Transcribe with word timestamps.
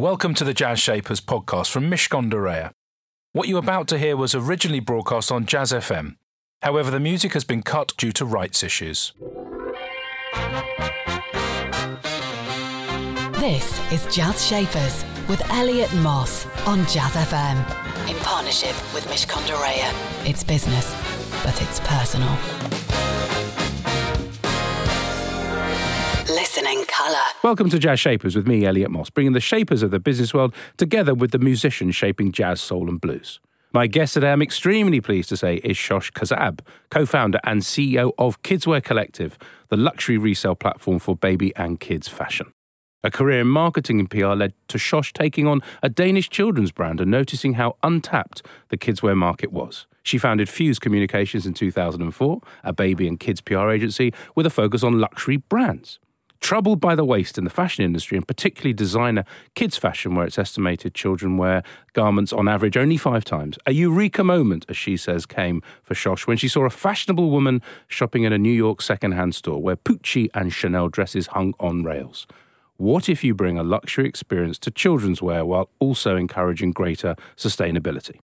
Welcome 0.00 0.32
to 0.36 0.44
the 0.44 0.54
Jazz 0.54 0.80
Shapers 0.80 1.20
podcast 1.20 1.70
from 1.70 1.90
Mishcon 1.90 2.30
de 2.30 2.36
Reya. 2.38 2.72
What 3.34 3.48
you're 3.48 3.58
about 3.58 3.86
to 3.88 3.98
hear 3.98 4.16
was 4.16 4.34
originally 4.34 4.80
broadcast 4.80 5.30
on 5.30 5.44
Jazz 5.44 5.72
FM. 5.72 6.16
However, 6.62 6.90
the 6.90 6.98
music 6.98 7.34
has 7.34 7.44
been 7.44 7.62
cut 7.62 7.92
due 7.98 8.10
to 8.12 8.24
rights 8.24 8.62
issues. 8.62 9.12
This 13.34 13.92
is 13.92 14.06
Jazz 14.06 14.46
Shapers 14.46 15.04
with 15.28 15.42
Elliot 15.50 15.92
Moss 15.96 16.46
on 16.66 16.78
Jazz 16.86 17.12
FM 17.12 17.58
in 18.08 18.16
partnership 18.20 18.74
with 18.94 19.04
Mishcon 19.08 19.46
de 19.46 19.52
Reya. 19.52 20.26
It's 20.26 20.42
business, 20.42 20.94
but 21.44 21.60
it's 21.60 21.78
personal. 21.80 22.38
Colour. 26.86 27.18
Welcome 27.42 27.70
to 27.70 27.78
Jazz 27.78 27.98
Shapers 27.98 28.36
with 28.36 28.46
me, 28.46 28.64
Elliot 28.64 28.90
Moss, 28.90 29.10
bringing 29.10 29.32
the 29.32 29.40
shapers 29.40 29.82
of 29.82 29.90
the 29.90 29.98
business 29.98 30.32
world 30.32 30.54
together 30.76 31.12
with 31.12 31.32
the 31.32 31.40
musicians 31.40 31.96
shaping 31.96 32.30
jazz, 32.30 32.60
soul, 32.60 32.88
and 32.88 33.00
blues. 33.00 33.40
My 33.72 33.88
guest 33.88 34.14
today, 34.14 34.30
I'm 34.30 34.40
extremely 34.40 35.00
pleased 35.00 35.28
to 35.30 35.36
say, 35.36 35.56
is 35.56 35.76
Shosh 35.76 36.12
Kazab, 36.12 36.60
co 36.88 37.04
founder 37.04 37.40
and 37.42 37.62
CEO 37.62 38.12
of 38.16 38.42
Kidswear 38.42 38.82
Collective, 38.82 39.38
the 39.70 39.76
luxury 39.76 40.18
resale 40.18 40.54
platform 40.54 41.00
for 41.00 41.16
baby 41.16 41.54
and 41.56 41.80
kids 41.80 42.06
fashion. 42.06 42.52
A 43.02 43.10
career 43.10 43.40
in 43.40 43.48
marketing 43.48 43.98
and 43.98 44.08
PR 44.08 44.34
led 44.34 44.52
to 44.68 44.78
Shosh 44.78 45.12
taking 45.12 45.48
on 45.48 45.62
a 45.82 45.88
Danish 45.88 46.28
children's 46.28 46.70
brand 46.70 47.00
and 47.00 47.10
noticing 47.10 47.54
how 47.54 47.76
untapped 47.82 48.46
the 48.68 48.76
kidswear 48.76 49.16
market 49.16 49.50
was. 49.50 49.88
She 50.04 50.16
founded 50.16 50.48
Fuse 50.48 50.78
Communications 50.78 51.44
in 51.44 51.54
2004, 51.54 52.40
a 52.62 52.72
baby 52.72 53.08
and 53.08 53.18
kids 53.18 53.40
PR 53.40 53.70
agency 53.70 54.14
with 54.36 54.46
a 54.46 54.50
focus 54.50 54.84
on 54.84 55.00
luxury 55.00 55.38
brands. 55.38 55.98
Troubled 56.40 56.80
by 56.80 56.94
the 56.94 57.04
waste 57.04 57.38
in 57.38 57.44
the 57.44 57.50
fashion 57.50 57.84
industry, 57.84 58.16
and 58.16 58.26
particularly 58.26 58.72
designer 58.72 59.24
kids' 59.54 59.76
fashion, 59.76 60.14
where 60.14 60.26
it's 60.26 60.38
estimated 60.38 60.94
children 60.94 61.36
wear 61.36 61.62
garments 61.92 62.32
on 62.32 62.48
average 62.48 62.76
only 62.76 62.96
five 62.96 63.24
times, 63.24 63.58
a 63.66 63.72
eureka 63.72 64.24
moment, 64.24 64.64
as 64.68 64.76
she 64.76 64.96
says, 64.96 65.26
came 65.26 65.62
for 65.82 65.94
Shosh 65.94 66.26
when 66.26 66.38
she 66.38 66.48
saw 66.48 66.64
a 66.64 66.70
fashionable 66.70 67.30
woman 67.30 67.62
shopping 67.88 68.24
in 68.24 68.32
a 68.32 68.38
New 68.38 68.52
York 68.52 68.80
secondhand 68.80 69.34
store 69.34 69.62
where 69.62 69.76
Pucci 69.76 70.28
and 70.34 70.52
Chanel 70.52 70.88
dresses 70.88 71.28
hung 71.28 71.54
on 71.60 71.84
rails. 71.84 72.26
What 72.78 73.10
if 73.10 73.22
you 73.22 73.34
bring 73.34 73.58
a 73.58 73.62
luxury 73.62 74.08
experience 74.08 74.58
to 74.60 74.70
children's 74.70 75.20
wear 75.20 75.44
while 75.44 75.68
also 75.78 76.16
encouraging 76.16 76.72
greater 76.72 77.14
sustainability? 77.36 78.18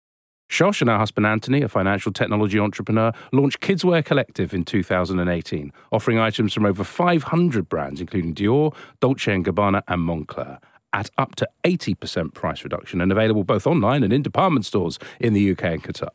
Shosh 0.48 0.80
and 0.80 0.88
her 0.88 0.98
husband 0.98 1.26
Anthony, 1.26 1.62
a 1.62 1.68
financial 1.68 2.12
technology 2.12 2.58
entrepreneur, 2.58 3.12
launched 3.32 3.60
Kidswear 3.60 4.04
Collective 4.04 4.54
in 4.54 4.64
2018, 4.64 5.72
offering 5.90 6.18
items 6.18 6.54
from 6.54 6.64
over 6.64 6.84
500 6.84 7.68
brands, 7.68 8.00
including 8.00 8.34
Dior, 8.34 8.74
Dolce 9.00 9.36
& 9.36 9.42
Gabbana, 9.42 9.82
and 9.88 10.02
Moncler, 10.02 10.58
at 10.92 11.10
up 11.18 11.34
to 11.36 11.48
80% 11.64 12.32
price 12.32 12.62
reduction 12.62 13.00
and 13.00 13.10
available 13.10 13.44
both 13.44 13.66
online 13.66 14.02
and 14.02 14.12
in 14.12 14.22
department 14.22 14.64
stores 14.64 14.98
in 15.20 15.32
the 15.32 15.50
UK 15.50 15.64
and 15.64 15.84
Qatar. 15.84 16.08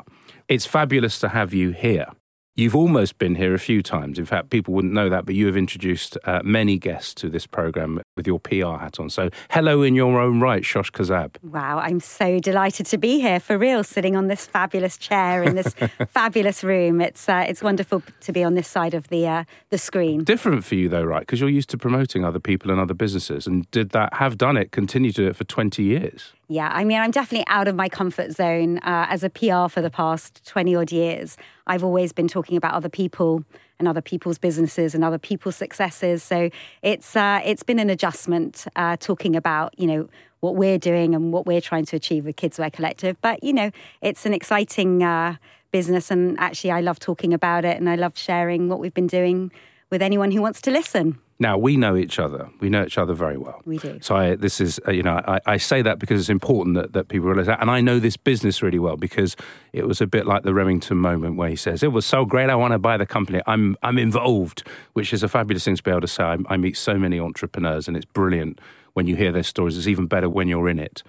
It's 0.47 0.65
fabulous 0.65 1.19
to 1.19 1.29
have 1.29 1.53
you 1.53 1.71
here. 1.71 2.07
You've 2.55 2.75
almost 2.75 3.17
been 3.17 3.35
here 3.35 3.53
a 3.53 3.59
few 3.59 3.81
times. 3.81 4.19
In 4.19 4.25
fact, 4.25 4.49
people 4.49 4.73
wouldn't 4.73 4.93
know 4.93 5.07
that, 5.07 5.25
but 5.25 5.35
you 5.35 5.45
have 5.45 5.55
introduced 5.55 6.17
uh, 6.25 6.41
many 6.43 6.77
guests 6.77 7.13
to 7.15 7.29
this 7.29 7.47
program 7.47 8.01
with 8.21 8.27
your 8.27 8.39
PR 8.39 8.79
hat 8.79 8.99
on. 8.99 9.09
So, 9.09 9.29
hello 9.49 9.81
in 9.81 9.95
your 9.95 10.19
own 10.19 10.39
right, 10.39 10.61
Shosh 10.63 10.91
Kazab. 10.91 11.35
Wow, 11.43 11.79
I'm 11.79 11.99
so 11.99 12.39
delighted 12.39 12.85
to 12.87 12.97
be 12.97 13.19
here 13.19 13.39
for 13.39 13.57
real, 13.57 13.83
sitting 13.83 14.15
on 14.15 14.27
this 14.27 14.45
fabulous 14.45 14.97
chair 14.97 15.43
in 15.43 15.55
this 15.55 15.73
fabulous 16.09 16.63
room. 16.63 17.01
It's 17.01 17.27
uh, 17.27 17.45
it's 17.47 17.63
wonderful 17.63 18.03
to 18.21 18.31
be 18.31 18.43
on 18.43 18.53
this 18.53 18.67
side 18.67 18.93
of 18.93 19.07
the 19.07 19.27
uh, 19.27 19.43
the 19.71 19.77
screen. 19.77 20.23
Different 20.23 20.63
for 20.63 20.75
you 20.75 20.87
though, 20.87 21.03
right? 21.03 21.21
Because 21.21 21.39
you're 21.39 21.49
used 21.49 21.69
to 21.71 21.77
promoting 21.77 22.23
other 22.23 22.39
people 22.39 22.69
and 22.69 22.79
other 22.79 22.93
businesses, 22.93 23.47
and 23.47 23.69
did 23.71 23.89
that 23.89 24.13
have 24.15 24.37
done 24.37 24.55
it, 24.55 24.71
continue 24.71 25.11
to 25.11 25.23
do 25.23 25.27
it 25.27 25.35
for 25.35 25.43
20 25.43 25.81
years? 25.83 26.33
Yeah, 26.51 26.69
I 26.69 26.83
mean, 26.83 26.99
I'm 26.99 27.11
definitely 27.11 27.45
out 27.47 27.69
of 27.69 27.75
my 27.75 27.87
comfort 27.87 28.33
zone 28.33 28.79
uh, 28.79 29.05
as 29.07 29.23
a 29.23 29.29
PR 29.29 29.69
for 29.69 29.81
the 29.81 29.89
past 29.89 30.45
20 30.45 30.75
odd 30.75 30.91
years. 30.91 31.37
I've 31.65 31.81
always 31.81 32.11
been 32.11 32.27
talking 32.27 32.57
about 32.57 32.73
other 32.73 32.89
people 32.89 33.45
and 33.79 33.87
other 33.87 34.01
people's 34.01 34.37
businesses 34.37 34.93
and 34.93 35.01
other 35.01 35.17
people's 35.17 35.55
successes. 35.55 36.23
So 36.23 36.49
it's 36.81 37.15
uh, 37.15 37.39
it's 37.45 37.63
been 37.63 37.79
an 37.79 37.89
adjustment 37.89 38.65
uh, 38.75 38.97
talking 38.99 39.37
about 39.37 39.79
you 39.79 39.87
know 39.87 40.09
what 40.41 40.57
we're 40.57 40.77
doing 40.77 41.15
and 41.15 41.31
what 41.31 41.45
we're 41.45 41.61
trying 41.61 41.85
to 41.85 41.95
achieve 41.95 42.25
with 42.25 42.35
Kidswear 42.35 42.73
Collective. 42.73 43.15
But 43.21 43.41
you 43.45 43.53
know, 43.53 43.71
it's 44.01 44.25
an 44.25 44.33
exciting 44.33 45.03
uh, 45.03 45.37
business, 45.71 46.11
and 46.11 46.37
actually, 46.37 46.71
I 46.71 46.81
love 46.81 46.99
talking 46.99 47.33
about 47.33 47.63
it, 47.63 47.77
and 47.77 47.89
I 47.89 47.95
love 47.95 48.17
sharing 48.17 48.67
what 48.67 48.79
we've 48.81 48.93
been 48.93 49.07
doing 49.07 49.51
with 49.91 50.01
anyone 50.01 50.31
who 50.31 50.41
wants 50.41 50.61
to 50.61 50.71
listen. 50.71 51.19
Now 51.37 51.57
we 51.57 51.75
know 51.75 51.95
each 51.95 52.17
other. 52.17 52.49
We 52.59 52.69
know 52.69 52.85
each 52.85 52.97
other 52.97 53.13
very 53.13 53.37
well. 53.37 53.61
We 53.65 53.77
do. 53.77 53.99
So 54.01 54.15
I, 54.15 54.35
this 54.35 54.61
is, 54.61 54.79
uh, 54.87 54.91
you 54.91 55.03
know, 55.03 55.21
I, 55.27 55.39
I, 55.45 55.57
say 55.57 55.81
that 55.81 55.97
because 55.97 56.19
it's 56.19 56.29
important 56.29 56.75
that, 56.75 56.93
that 56.93 57.07
people 57.07 57.27
realize 57.27 57.47
that. 57.47 57.59
And 57.59 57.69
I 57.69 57.81
know 57.81 57.99
this 57.99 58.15
business 58.15 58.61
really 58.61 58.77
well 58.77 58.95
because 58.95 59.35
it 59.73 59.87
was 59.87 60.01
a 60.01 60.07
bit 60.07 60.27
like 60.27 60.43
the 60.43 60.53
Remington 60.53 60.97
moment 60.97 61.37
where 61.37 61.49
he 61.49 61.55
says, 61.55 61.81
"It 61.81 61.91
was 61.91 62.05
so 62.05 62.25
great, 62.25 62.49
I 62.51 62.55
want 62.55 62.73
to 62.73 62.79
buy 62.79 62.95
the 62.95 63.07
company. 63.07 63.41
I'm 63.47 63.75
I'm 63.81 63.97
involved," 63.97 64.67
which 64.93 65.13
is 65.13 65.23
a 65.23 65.27
fabulous 65.27 65.65
thing 65.65 65.75
to 65.75 65.83
be 65.83 65.89
able 65.89 66.01
to 66.01 66.07
say. 66.07 66.23
I, 66.23 66.37
I 66.47 66.57
meet 66.57 66.77
so 66.77 66.97
many 66.97 67.19
entrepreneurs, 67.19 67.87
and 67.87 67.97
it's 67.97 68.05
brilliant 68.05 68.61
when 68.93 69.07
you 69.07 69.15
hear 69.15 69.31
their 69.31 69.43
stories. 69.43 69.77
It's 69.77 69.87
even 69.87 70.05
better 70.05 70.29
when 70.29 70.47
you're 70.47 70.69
in 70.69 70.77
it. 70.77 71.01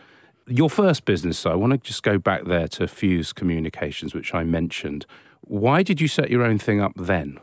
Your 0.47 0.71
first 0.71 1.04
business, 1.04 1.38
so 1.38 1.53
I 1.53 1.54
want 1.54 1.72
to 1.72 1.78
just 1.78 2.03
go 2.03 2.16
back 2.19 2.44
there 2.44 2.69
to 2.69 2.88
Fuse 2.88 3.34
Communications, 3.34 4.15
which 4.15 4.34
I 4.34 4.44
mentioned. 4.44 5.04
Why 5.42 5.82
did 5.82 6.00
you 6.00 6.09
set 6.09 6.31
your 6.31 6.42
own 6.42 6.59
thing 6.59 6.81
up 6.81 6.92
then? 6.97 7.38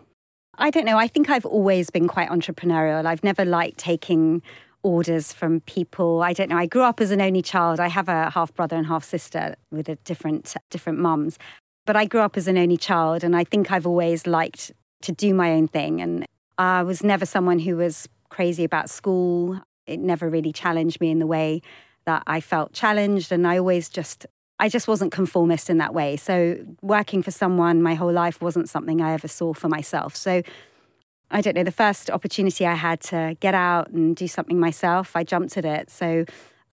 I 0.60 0.72
don't 0.72 0.86
know. 0.86 0.98
I 0.98 1.08
think 1.08 1.30
I've 1.30 1.46
always 1.46 1.90
been 1.90 2.08
quite 2.08 2.30
entrepreneurial. 2.30 3.06
I've 3.06 3.24
never 3.24 3.46
liked 3.46 3.78
taking 3.78 4.42
orders 4.84 5.32
from 5.32 5.62
people. 5.62 6.22
I 6.22 6.34
don't 6.34 6.50
know. 6.50 6.58
I 6.58 6.66
grew 6.66 6.84
up 6.84 7.00
as 7.00 7.12
an 7.12 7.22
only 7.22 7.42
child. 7.42 7.80
I 7.80 7.88
have 7.88 8.10
a 8.10 8.30
half 8.30 8.54
brother 8.54 8.76
and 8.76 8.86
half 8.86 9.06
sister 9.06 9.56
with 9.72 9.88
a 9.88 9.96
different 9.96 10.56
different 10.70 11.00
mums. 11.00 11.38
But 11.86 11.96
I 11.96 12.06
grew 12.06 12.22
up 12.22 12.36
as 12.36 12.48
an 12.48 12.58
only 12.58 12.78
child 12.78 13.24
and 13.24 13.36
I 13.36 13.46
think 13.46 13.72
I've 13.72 13.88
always 13.88 14.28
liked 14.28 14.72
to 15.02 15.12
do 15.14 15.34
my 15.34 15.54
own 15.54 15.70
thing 15.70 16.02
and 16.02 16.26
I 16.58 16.84
was 16.84 17.04
never 17.04 17.26
someone 17.26 17.60
who 17.60 17.78
was 17.78 18.10
crazy 18.30 18.66
about 18.66 18.90
school. 18.90 19.62
It 19.88 20.00
never 20.00 20.30
really 20.30 20.52
challenged 20.52 21.00
me 21.00 21.10
in 21.10 21.20
the 21.20 21.28
way 21.28 21.62
that 22.06 22.22
I 22.28 22.42
felt 22.42 22.74
challenged 22.74 23.32
and 23.32 23.48
I 23.48 23.58
always 23.58 23.88
just 23.88 24.26
I 24.60 24.70
just 24.70 24.88
wasn't 24.88 25.12
conformist 25.12 25.70
in 25.70 25.78
that 25.78 25.94
way. 25.94 26.18
So 26.18 26.58
working 26.82 27.24
for 27.24 27.32
someone 27.32 27.82
my 27.82 27.96
whole 27.96 28.12
life 28.12 28.42
wasn't 28.42 28.70
something 28.70 29.02
I 29.02 29.14
ever 29.14 29.28
saw 29.28 29.54
for 29.54 29.70
myself. 29.70 30.16
So 30.16 30.42
I 31.32 31.42
don't 31.42 31.56
know, 31.56 31.64
the 31.64 31.72
first 31.72 32.10
opportunity 32.10 32.66
I 32.66 32.74
had 32.74 33.00
to 33.02 33.38
get 33.40 33.54
out 33.54 33.90
and 33.90 34.16
do 34.16 34.28
something 34.28 34.60
myself, 34.60 35.16
I 35.16 35.24
jumped 35.24 35.58
at 35.58 35.66
it. 35.66 35.90
So 35.90 36.26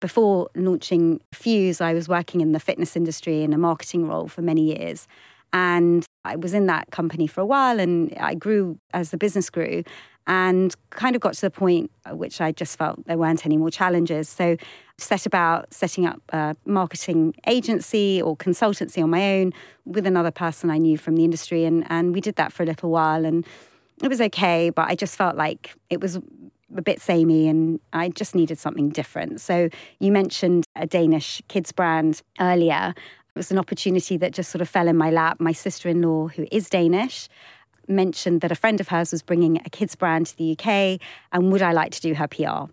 before 0.00 0.48
launching 0.54 1.20
Fuse, 1.32 1.80
I 1.80 1.92
was 1.92 2.08
working 2.08 2.40
in 2.40 2.52
the 2.52 2.60
fitness 2.60 2.96
industry 2.96 3.42
in 3.42 3.52
a 3.52 3.58
marketing 3.58 4.06
role 4.06 4.28
for 4.28 4.42
many 4.42 4.62
years. 4.76 5.06
And 5.52 6.04
I 6.24 6.36
was 6.36 6.54
in 6.54 6.66
that 6.66 6.90
company 6.90 7.26
for 7.26 7.40
a 7.40 7.46
while 7.46 7.78
and 7.78 8.14
I 8.18 8.34
grew 8.34 8.78
as 8.92 9.10
the 9.10 9.16
business 9.16 9.50
grew 9.50 9.84
and 10.26 10.74
kind 10.90 11.14
of 11.14 11.20
got 11.20 11.34
to 11.34 11.40
the 11.42 11.50
point 11.50 11.90
at 12.06 12.16
which 12.16 12.40
I 12.40 12.52
just 12.52 12.78
felt 12.78 13.04
there 13.06 13.18
weren't 13.18 13.44
any 13.44 13.56
more 13.56 13.70
challenges. 13.70 14.28
So 14.28 14.56
set 14.96 15.26
about 15.26 15.72
setting 15.72 16.06
up 16.06 16.20
a 16.30 16.56
marketing 16.64 17.34
agency 17.46 18.22
or 18.22 18.36
consultancy 18.36 19.02
on 19.02 19.10
my 19.10 19.38
own 19.38 19.52
with 19.84 20.06
another 20.06 20.30
person 20.30 20.70
I 20.70 20.78
knew 20.78 20.96
from 20.96 21.16
the 21.16 21.24
industry. 21.24 21.64
And, 21.64 21.84
and 21.90 22.14
we 22.14 22.20
did 22.20 22.36
that 22.36 22.52
for 22.52 22.62
a 22.62 22.66
little 22.66 22.90
while 22.90 23.24
and 23.24 23.44
it 24.02 24.08
was 24.08 24.20
okay, 24.20 24.70
but 24.70 24.88
I 24.88 24.94
just 24.94 25.16
felt 25.16 25.36
like 25.36 25.74
it 25.90 26.00
was 26.00 26.18
a 26.76 26.82
bit 26.82 27.00
samey 27.00 27.48
and 27.48 27.80
I 27.92 28.08
just 28.08 28.34
needed 28.34 28.58
something 28.58 28.88
different. 28.88 29.40
So 29.40 29.68
you 30.00 30.10
mentioned 30.10 30.64
a 30.74 30.86
Danish 30.86 31.42
kids 31.48 31.70
brand 31.70 32.22
earlier. 32.40 32.94
It 32.96 33.38
was 33.38 33.50
an 33.50 33.58
opportunity 33.58 34.16
that 34.16 34.32
just 34.32 34.50
sort 34.50 34.62
of 34.62 34.68
fell 34.68 34.88
in 34.88 34.96
my 34.96 35.10
lap. 35.10 35.38
My 35.40 35.52
sister 35.52 35.88
in 35.88 36.02
law, 36.02 36.28
who 36.28 36.46
is 36.50 36.68
Danish, 36.68 37.28
mentioned 37.88 38.40
that 38.40 38.52
a 38.52 38.54
friend 38.54 38.80
of 38.80 38.88
hers 38.88 39.12
was 39.12 39.22
bringing 39.22 39.60
a 39.64 39.70
kids 39.70 39.94
brand 39.94 40.26
to 40.26 40.36
the 40.36 40.52
UK 40.52 41.00
and 41.32 41.52
would 41.52 41.62
I 41.62 41.72
like 41.72 41.92
to 41.92 42.00
do 42.00 42.14
her 42.14 42.28
PR? 42.28 42.70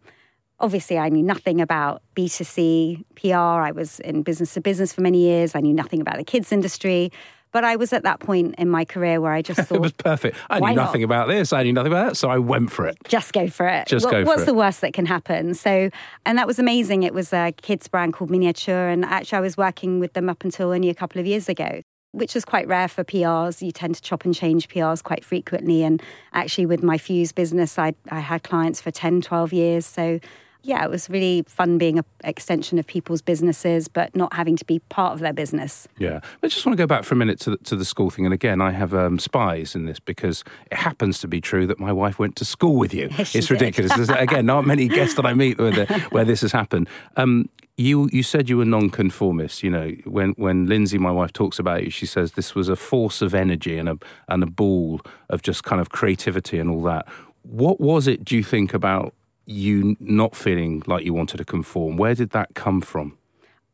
Obviously, 0.60 0.98
I 1.00 1.10
knew 1.10 1.24
nothing 1.24 1.60
about 1.60 2.04
B2C 2.16 3.04
PR. 3.16 3.36
I 3.36 3.72
was 3.72 4.00
in 4.02 4.22
business 4.22 4.54
to 4.54 4.62
business 4.62 4.94
for 4.94 5.02
many 5.02 5.20
years. 5.20 5.56
I 5.56 5.60
knew 5.60 5.74
nothing 5.74 6.02
about 6.02 6.18
the 6.18 6.24
kids 6.24 6.52
industry. 6.52 7.12
But 7.52 7.66
I 7.66 7.76
was 7.76 7.92
at 7.92 8.04
that 8.04 8.20
point 8.20 8.56
in 8.58 8.70
my 8.70 8.86
career 8.86 9.20
where 9.20 9.34
I 9.34 9.42
just 9.42 9.60
thought 9.68 9.76
it 9.76 9.82
was 9.82 9.92
perfect. 9.92 10.38
I 10.50 10.60
knew 10.60 10.76
nothing 10.76 11.02
not? 11.02 11.06
about 11.06 11.28
this. 11.28 11.52
I 11.52 11.64
knew 11.64 11.74
nothing 11.74 11.92
about 11.92 12.10
that, 12.10 12.16
so 12.16 12.30
I 12.30 12.38
went 12.38 12.72
for 12.72 12.88
it. 12.88 12.98
Just 13.08 13.34
go 13.34 13.48
for 13.48 13.68
it. 13.68 13.88
Just 13.88 14.06
what, 14.06 14.12
go. 14.12 14.24
What's 14.24 14.44
it. 14.44 14.46
the 14.46 14.54
worst 14.54 14.82
that 14.82 14.94
can 14.94 15.06
happen? 15.06 15.54
So, 15.54 15.90
and 16.26 16.38
that 16.38 16.48
was 16.48 16.60
amazing. 16.60 17.04
It 17.04 17.14
was 17.14 17.34
a 17.34 17.52
kids 17.62 17.88
brand 17.88 18.14
called 18.14 18.30
Miniature, 18.30 18.88
and 18.88 19.04
actually, 19.04 19.40
I 19.40 19.42
was 19.42 19.58
working 19.58 20.00
with 20.00 20.14
them 20.14 20.30
up 20.30 20.44
until 20.44 20.72
only 20.72 20.90
a 20.90 20.96
couple 20.96 21.20
of 21.20 21.28
years 21.28 21.50
ago 21.50 21.82
which 22.12 22.36
is 22.36 22.46
quite 22.46 22.68
rare 22.68 22.88
for 22.88 23.04
PRs. 23.04 23.62
You 23.62 23.72
tend 23.72 23.96
to 23.96 24.02
chop 24.02 24.26
and 24.26 24.36
change 24.36 24.68
PRs 24.68 25.04
quite 25.04 25.24
frequently. 25.24 25.84
And 25.84 26.02
actually, 26.34 26.66
with 26.66 26.84
my 26.84 26.98
Fuse 26.98 27.32
business, 27.32 27.80
I, 27.80 27.94
I 28.10 28.20
had 28.20 28.44
clients 28.44 28.82
for 28.82 28.92
10, 28.92 29.22
12 29.22 29.54
years. 29.54 29.86
So 29.86 30.20
yeah, 30.64 30.84
it 30.84 30.90
was 30.90 31.10
really 31.10 31.44
fun 31.48 31.78
being 31.78 31.98
an 31.98 32.06
extension 32.24 32.78
of 32.78 32.86
people's 32.86 33.22
businesses, 33.22 33.88
but 33.88 34.16
not 34.16 34.34
having 34.34 34.56
to 34.58 34.66
be 34.66 34.80
part 34.80 35.14
of 35.14 35.20
their 35.20 35.34
business. 35.34 35.88
Yeah. 35.98 36.20
I 36.44 36.48
just 36.48 36.66
want 36.66 36.78
to 36.78 36.82
go 36.82 36.88
back 36.88 37.04
for 37.04 37.16
a 37.16 37.18
minute 37.18 37.40
to 37.42 37.52
the, 37.52 37.58
to 37.58 37.76
the 37.76 37.86
school 37.86 38.10
thing. 38.10 38.26
And 38.26 38.34
again, 38.34 38.62
I 38.62 38.72
have 38.72 38.94
um, 38.94 39.18
spies 39.18 39.74
in 39.74 39.86
this 39.86 40.00
because 40.00 40.44
it 40.72 40.78
happens 40.78 41.20
to 41.20 41.28
be 41.28 41.42
true 41.42 41.66
that 41.66 41.80
my 41.80 41.92
wife 41.92 42.20
went 42.20 42.36
to 42.38 42.46
school 42.46 42.76
with 42.76 42.94
you. 42.94 43.10
Yes, 43.22 43.36
it's 43.36 43.52
ridiculous. 43.52 44.10
Again, 44.10 44.48
not 44.48 44.66
many 44.66 44.88
guests 44.88 45.16
that 45.16 45.28
I 45.28 45.36
meet 45.36 45.60
where, 45.60 45.72
the, 45.72 45.86
where 46.10 46.26
this 46.26 46.42
has 46.42 46.52
happened. 46.52 46.90
Um, 47.18 47.50
you 47.82 48.10
you 48.12 48.24
said 48.24 48.50
you 48.50 48.58
were 48.58 48.66
nonconformist. 48.66 49.64
You 49.64 49.70
know, 49.70 49.90
when 50.06 50.32
when 50.34 50.68
Lindsay, 50.68 50.98
my 50.98 51.12
wife, 51.12 51.34
talks 51.34 51.60
about 51.60 51.84
you, 51.84 51.90
she 51.90 52.06
says 52.06 52.34
this 52.34 52.56
was 52.56 52.70
a 52.70 52.76
force 52.76 53.22
of 53.22 53.34
energy 53.34 53.78
and 53.78 53.90
a 53.90 53.98
and 54.28 54.44
a 54.44 54.48
ball 54.48 55.02
of 55.30 55.42
just 55.42 55.64
kind 55.64 55.82
of 55.82 55.90
creativity 55.90 56.60
and 56.60 56.70
all 56.70 56.84
that. 56.84 57.08
What 57.44 57.80
was 57.82 58.08
it? 58.08 58.24
Do 58.24 58.36
you 58.36 58.44
think 58.44 58.74
about 58.74 59.14
you 59.46 59.98
not 60.00 60.36
feeling 60.36 60.84
like 60.86 61.04
you 61.04 61.14
wanted 61.14 61.38
to 61.38 61.46
conform? 61.46 61.98
Where 61.98 62.16
did 62.16 62.30
that 62.32 62.54
come 62.54 62.82
from? 62.82 63.18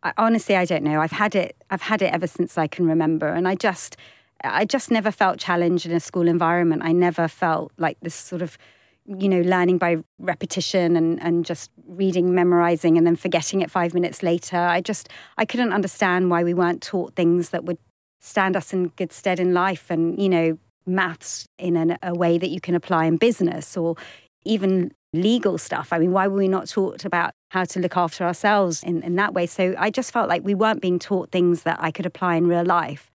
I, 0.04 0.14
honestly, 0.18 0.56
I 0.56 0.66
don't 0.66 0.84
know. 0.84 1.02
I've 1.02 1.12
had 1.12 1.36
it. 1.36 1.56
I've 1.70 1.82
had 1.82 2.02
it 2.02 2.14
ever 2.14 2.28
since 2.28 2.58
I 2.58 2.68
can 2.68 2.88
remember, 2.88 3.28
and 3.28 3.48
I 3.48 3.56
just, 3.56 3.98
I 4.44 4.66
just 4.66 4.92
never 4.92 5.12
felt 5.12 5.40
challenged 5.40 5.86
in 5.86 5.92
a 5.92 6.00
school 6.00 6.28
environment. 6.28 6.84
I 6.84 6.92
never 6.92 7.28
felt 7.28 7.72
like 7.78 7.98
this 8.02 8.16
sort 8.16 8.42
of, 8.42 8.58
you 9.08 9.30
know, 9.30 9.42
learning 9.42 9.78
by 9.78 9.98
repetition 10.20 10.96
and 10.96 11.22
and 11.22 11.46
just 11.46 11.72
reading, 11.88 12.36
memorizing, 12.36 12.98
and 12.98 13.08
then 13.08 13.16
forgetting 13.16 13.62
it 13.62 13.72
five 13.72 13.94
minutes 13.94 14.22
later. 14.22 14.58
I 14.58 14.82
just, 14.82 15.10
I 15.38 15.46
couldn't 15.46 15.74
understand 15.74 16.30
why 16.30 16.44
we 16.44 16.54
weren't 16.54 16.82
taught 16.82 17.16
things 17.16 17.50
that 17.50 17.64
would 17.64 17.78
stand 18.20 18.56
us 18.56 18.74
in 18.74 18.90
good 18.90 19.14
stead 19.14 19.40
in 19.40 19.54
life, 19.54 19.90
and 19.90 20.22
you 20.22 20.30
know, 20.30 20.58
maths 20.86 21.48
in 21.58 21.78
an, 21.78 21.98
a 22.04 22.14
way 22.14 22.38
that 22.38 22.50
you 22.50 22.60
can 22.60 22.76
apply 22.76 23.06
in 23.06 23.18
business 23.18 23.78
or 23.78 23.96
even 24.44 24.92
legal 25.14 25.58
stuff. 25.58 25.94
I 25.94 26.00
mean, 26.00 26.12
why 26.12 26.28
were 26.28 26.38
we 26.38 26.48
not 26.48 26.68
taught 26.68 27.06
about 27.06 27.32
how 27.50 27.64
to 27.66 27.80
look 27.80 27.96
after 27.98 28.26
ourselves 28.26 28.84
in, 28.84 29.04
in 29.04 29.16
that 29.16 29.34
way? 29.34 29.46
So 29.46 29.74
I 29.78 29.90
just 29.90 30.12
felt 30.12 30.30
like 30.30 30.44
we 30.44 30.56
weren't 30.56 30.82
being 30.82 31.00
taught 31.00 31.32
things 31.32 31.64
that 31.64 31.78
I 31.80 31.92
could 31.92 32.06
apply 32.06 32.36
in 32.36 32.48
real 32.48 32.66
life. 32.66 33.12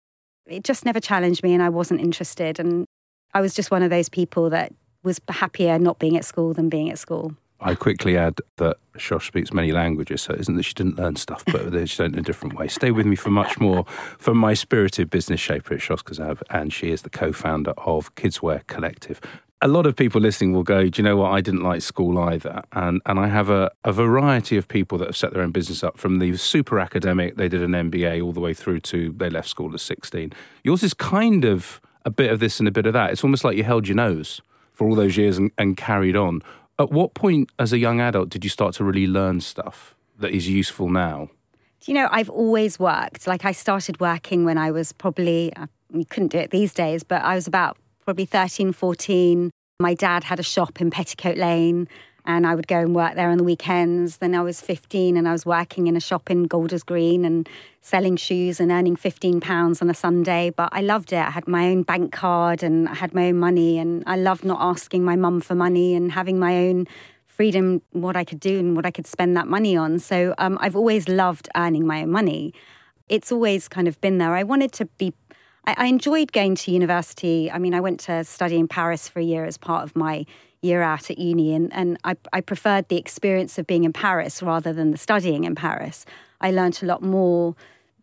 It 0.45 0.63
just 0.63 0.85
never 0.85 0.99
challenged 0.99 1.43
me 1.43 1.53
and 1.53 1.61
I 1.61 1.69
wasn't 1.69 2.01
interested. 2.01 2.59
And 2.59 2.85
I 3.33 3.41
was 3.41 3.53
just 3.53 3.71
one 3.71 3.83
of 3.83 3.89
those 3.89 4.09
people 4.09 4.49
that 4.49 4.73
was 5.03 5.19
happier 5.29 5.79
not 5.79 5.99
being 5.99 6.17
at 6.17 6.25
school 6.25 6.53
than 6.53 6.69
being 6.69 6.89
at 6.89 6.99
school. 6.99 7.35
I 7.61 7.75
quickly 7.75 8.15
add 8.15 8.39
that 8.57 8.77
Shosh 8.97 9.27
speaks 9.27 9.51
many 9.51 9.71
languages, 9.71 10.21
so 10.21 10.33
it 10.33 10.39
isn't 10.39 10.55
that 10.55 10.63
she 10.63 10.73
didn't 10.73 10.97
learn 10.97 11.17
stuff, 11.17 11.43
but 11.45 11.63
she 11.89 12.01
learned 12.01 12.15
in 12.15 12.19
a 12.19 12.23
different 12.23 12.55
way. 12.55 12.67
Stay 12.69 12.91
with 12.91 13.05
me 13.05 13.15
for 13.15 13.29
much 13.29 13.59
more 13.59 13.85
from 14.17 14.37
my 14.37 14.53
spirited 14.53 15.09
business 15.09 15.41
shaper 15.41 15.73
at 15.73 15.81
Shosh 15.81 16.03
Kazab, 16.03 16.41
and 16.49 16.71
she 16.71 16.91
is 16.91 17.01
the 17.01 17.09
co-founder 17.09 17.71
of 17.77 18.15
Kidswear 18.15 18.65
Collective. 18.67 19.19
A 19.61 19.67
lot 19.67 19.85
of 19.85 19.97
people 19.97 20.21
listening 20.21 20.53
will 20.53 20.63
go, 20.63 20.87
do 20.87 21.01
you 21.01 21.03
know 21.03 21.17
what? 21.17 21.31
I 21.31 21.41
didn't 21.41 21.63
like 21.63 21.81
school 21.81 22.17
either. 22.17 22.61
And, 22.71 23.01
and 23.05 23.19
I 23.19 23.27
have 23.27 23.49
a, 23.49 23.69
a 23.83 23.91
variety 23.91 24.55
of 24.55 24.69
people 24.69 24.97
that 24.99 25.09
have 25.09 25.17
set 25.17 25.33
their 25.33 25.41
own 25.41 25.51
business 25.51 25.83
up 25.83 25.97
from 25.97 26.19
the 26.19 26.37
super 26.37 26.79
academic, 26.79 27.35
they 27.35 27.49
did 27.49 27.61
an 27.61 27.71
MBA, 27.71 28.23
all 28.23 28.31
the 28.31 28.39
way 28.39 28.53
through 28.53 28.79
to 28.81 29.11
they 29.17 29.29
left 29.29 29.49
school 29.49 29.73
at 29.73 29.81
16. 29.81 30.31
Yours 30.63 30.81
is 30.81 30.93
kind 30.93 31.43
of 31.43 31.81
a 32.05 32.09
bit 32.09 32.31
of 32.31 32.39
this 32.39 32.59
and 32.59 32.69
a 32.69 32.71
bit 32.71 32.85
of 32.85 32.93
that. 32.93 33.11
It's 33.11 33.23
almost 33.25 33.43
like 33.43 33.57
you 33.57 33.65
held 33.65 33.85
your 33.85 33.97
nose 33.97 34.41
for 34.79 34.87
all 34.87 34.95
those 34.95 35.17
years 35.17 35.37
and, 35.37 35.51
and 35.57 35.75
carried 35.75 36.15
on. 36.15 36.41
At 36.79 36.89
what 36.89 37.13
point, 37.13 37.49
as 37.59 37.73
a 37.73 37.77
young 37.77 37.99
adult, 37.99 38.29
did 38.29 38.45
you 38.45 38.49
start 38.49 38.73
to 38.75 38.85
really 38.85 39.07
learn 39.07 39.41
stuff 39.41 39.93
that 40.19 40.31
is 40.31 40.47
useful 40.47 40.89
now? 40.89 41.29
Do 41.81 41.91
you 41.91 41.95
know, 41.95 42.07
I've 42.09 42.29
always 42.29 42.79
worked. 42.79 43.27
Like, 43.27 43.43
I 43.43 43.51
started 43.51 43.99
working 43.99 44.45
when 44.45 44.57
I 44.57 44.71
was 44.71 44.93
probably, 44.93 45.53
uh, 45.57 45.67
you 45.93 46.05
couldn't 46.05 46.29
do 46.29 46.37
it 46.37 46.51
these 46.51 46.73
days, 46.73 47.03
but 47.03 47.21
I 47.23 47.35
was 47.35 47.45
about 47.45 47.77
probably 48.05 48.23
13, 48.23 48.71
14. 48.71 49.51
My 49.81 49.93
dad 49.93 50.23
had 50.23 50.39
a 50.39 50.43
shop 50.43 50.79
in 50.79 50.91
Petticoat 50.91 51.35
Lane 51.35 51.89
and 52.29 52.45
I 52.45 52.53
would 52.53 52.67
go 52.67 52.77
and 52.77 52.93
work 52.93 53.15
there 53.15 53.31
on 53.31 53.39
the 53.39 53.43
weekends. 53.43 54.17
Then 54.17 54.35
I 54.35 54.41
was 54.41 54.61
15 54.61 55.17
and 55.17 55.27
I 55.27 55.31
was 55.31 55.47
working 55.47 55.87
in 55.87 55.97
a 55.97 55.99
shop 55.99 56.29
in 56.29 56.43
Golders 56.43 56.83
Green 56.83 57.25
and 57.25 57.49
selling 57.81 58.17
shoes 58.17 58.59
and 58.59 58.71
earning 58.71 58.95
15 58.95 59.41
pounds 59.41 59.81
on 59.81 59.89
a 59.89 59.95
Sunday. 59.95 60.51
But 60.51 60.69
I 60.71 60.81
loved 60.81 61.11
it. 61.11 61.17
I 61.17 61.31
had 61.31 61.47
my 61.47 61.65
own 61.71 61.81
bank 61.81 62.11
card 62.11 62.61
and 62.61 62.87
I 62.87 62.93
had 62.93 63.15
my 63.15 63.29
own 63.29 63.39
money 63.39 63.79
and 63.79 64.03
I 64.05 64.15
loved 64.15 64.45
not 64.45 64.59
asking 64.61 65.03
my 65.03 65.15
mum 65.15 65.41
for 65.41 65.55
money 65.55 65.95
and 65.95 66.11
having 66.11 66.37
my 66.37 66.55
own 66.67 66.85
freedom, 67.25 67.81
what 67.93 68.15
I 68.15 68.23
could 68.23 68.39
do 68.39 68.59
and 68.59 68.75
what 68.75 68.85
I 68.85 68.91
could 68.91 69.07
spend 69.07 69.35
that 69.35 69.47
money 69.47 69.75
on. 69.75 69.97
So 69.97 70.35
um, 70.37 70.59
I've 70.61 70.75
always 70.75 71.09
loved 71.09 71.49
earning 71.55 71.87
my 71.87 72.03
own 72.03 72.11
money. 72.11 72.53
It's 73.07 73.31
always 73.31 73.67
kind 73.67 73.87
of 73.87 73.99
been 74.01 74.19
there. 74.19 74.35
I 74.35 74.43
wanted 74.43 74.71
to 74.73 74.85
be 74.85 75.15
I, 75.65 75.73
I 75.77 75.85
enjoyed 75.87 76.31
going 76.31 76.53
to 76.55 76.71
university. 76.71 77.49
I 77.49 77.57
mean, 77.57 77.73
I 77.73 77.79
went 77.79 77.99
to 78.01 78.23
study 78.23 78.57
in 78.57 78.67
Paris 78.67 79.09
for 79.09 79.19
a 79.19 79.23
year 79.23 79.45
as 79.45 79.57
part 79.57 79.83
of 79.83 79.95
my 79.95 80.27
year 80.61 80.81
out 80.81 81.09
at 81.09 81.17
uni, 81.17 81.53
and, 81.53 81.71
and 81.73 81.97
I, 82.03 82.15
I 82.33 82.41
preferred 82.41 82.89
the 82.89 82.97
experience 82.97 83.57
of 83.57 83.65
being 83.65 83.83
in 83.83 83.93
Paris 83.93 84.41
rather 84.41 84.73
than 84.73 84.91
the 84.91 84.97
studying 84.97 85.43
in 85.45 85.55
Paris. 85.55 86.05
I 86.41 86.51
learned 86.51 86.79
a 86.81 86.85
lot 86.85 87.01
more 87.01 87.55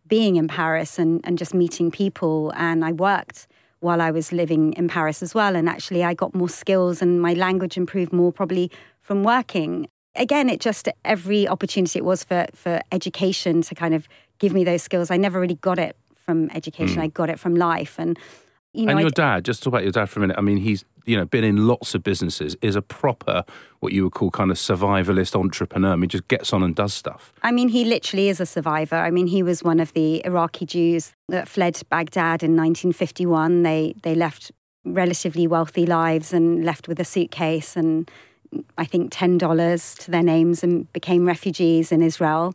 being 0.07 0.37
in 0.37 0.47
Paris 0.47 0.97
and, 0.97 1.21
and 1.23 1.37
just 1.37 1.53
meeting 1.53 1.91
people, 1.91 2.51
and 2.55 2.83
I 2.83 2.91
worked 2.91 3.47
while 3.79 4.01
I 4.01 4.11
was 4.11 4.31
living 4.31 4.73
in 4.73 4.87
Paris 4.87 5.21
as 5.21 5.35
well. 5.35 5.55
And 5.55 5.69
actually, 5.69 6.03
I 6.03 6.13
got 6.13 6.33
more 6.33 6.49
skills 6.49 7.01
and 7.01 7.21
my 7.21 7.33
language 7.33 7.77
improved 7.77 8.11
more 8.11 8.31
probably 8.31 8.71
from 9.01 9.23
working. 9.23 9.87
Again, 10.15 10.49
it 10.49 10.59
just 10.59 10.89
every 11.05 11.47
opportunity 11.47 11.99
it 11.99 12.05
was 12.05 12.23
for, 12.23 12.47
for 12.53 12.81
education 12.91 13.61
to 13.63 13.75
kind 13.75 13.93
of 13.93 14.07
give 14.39 14.53
me 14.53 14.63
those 14.63 14.81
skills. 14.81 15.11
I 15.11 15.17
never 15.17 15.39
really 15.39 15.55
got 15.55 15.77
it 15.77 15.95
from 16.15 16.49
education, 16.51 16.97
mm. 16.97 17.03
I 17.03 17.07
got 17.07 17.29
it 17.29 17.39
from 17.39 17.55
life. 17.55 17.97
And 17.99 18.17
you 18.77 18.85
know, 18.85 18.91
and 18.91 19.01
your 19.01 19.09
dad, 19.09 19.43
just 19.43 19.63
talk 19.63 19.71
about 19.71 19.83
your 19.83 19.91
dad 19.91 20.07
for 20.07 20.19
a 20.19 20.21
minute. 20.21 20.37
I 20.37 20.41
mean, 20.41 20.57
he's 20.57 20.85
you 21.05 21.17
know 21.17 21.25
been 21.25 21.43
in 21.43 21.67
lots 21.67 21.95
of 21.95 22.03
businesses. 22.03 22.55
Is 22.61 22.75
a 22.75 22.81
proper 22.81 23.43
what 23.79 23.91
you 23.91 24.03
would 24.03 24.13
call 24.13 24.29
kind 24.29 24.51
of 24.51 24.57
survivalist 24.57 25.37
entrepreneur. 25.37 25.93
I 25.93 25.95
mean, 25.95 26.09
just 26.09 26.27
gets 26.27 26.53
on 26.53 26.61
and 26.61 26.75
does 26.75 26.93
stuff. 26.93 27.33
I 27.41 27.51
mean, 27.51 27.69
he 27.69 27.85
literally 27.85 28.29
is 28.29 28.39
a 28.39 28.45
survivor. 28.45 28.95
I 28.95 29.09
mean, 29.09 29.27
he 29.27 29.41
was 29.41 29.63
one 29.63 29.79
of 29.79 29.93
the 29.93 30.23
Iraqi 30.25 30.65
Jews 30.65 31.13
that 31.29 31.47
fled 31.47 31.81
Baghdad 31.89 32.43
in 32.43 32.55
1951. 32.55 33.63
They 33.63 33.95
they 34.03 34.13
left 34.13 34.51
relatively 34.85 35.47
wealthy 35.47 35.85
lives 35.85 36.31
and 36.31 36.63
left 36.63 36.87
with 36.87 36.99
a 36.99 37.03
suitcase 37.03 37.75
and 37.75 38.09
I 38.77 38.85
think 38.85 39.09
ten 39.11 39.37
dollars 39.37 39.95
to 39.95 40.11
their 40.11 40.23
names 40.23 40.63
and 40.63 40.91
became 40.93 41.25
refugees 41.25 41.91
in 41.91 42.01
Israel 42.01 42.53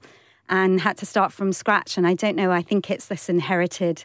and 0.48 0.80
had 0.80 0.96
to 0.98 1.06
start 1.06 1.32
from 1.32 1.52
scratch. 1.52 1.96
And 1.96 2.06
I 2.06 2.14
don't 2.14 2.36
know. 2.36 2.52
I 2.52 2.62
think 2.62 2.90
it's 2.90 3.06
this 3.06 3.28
inherited 3.28 4.04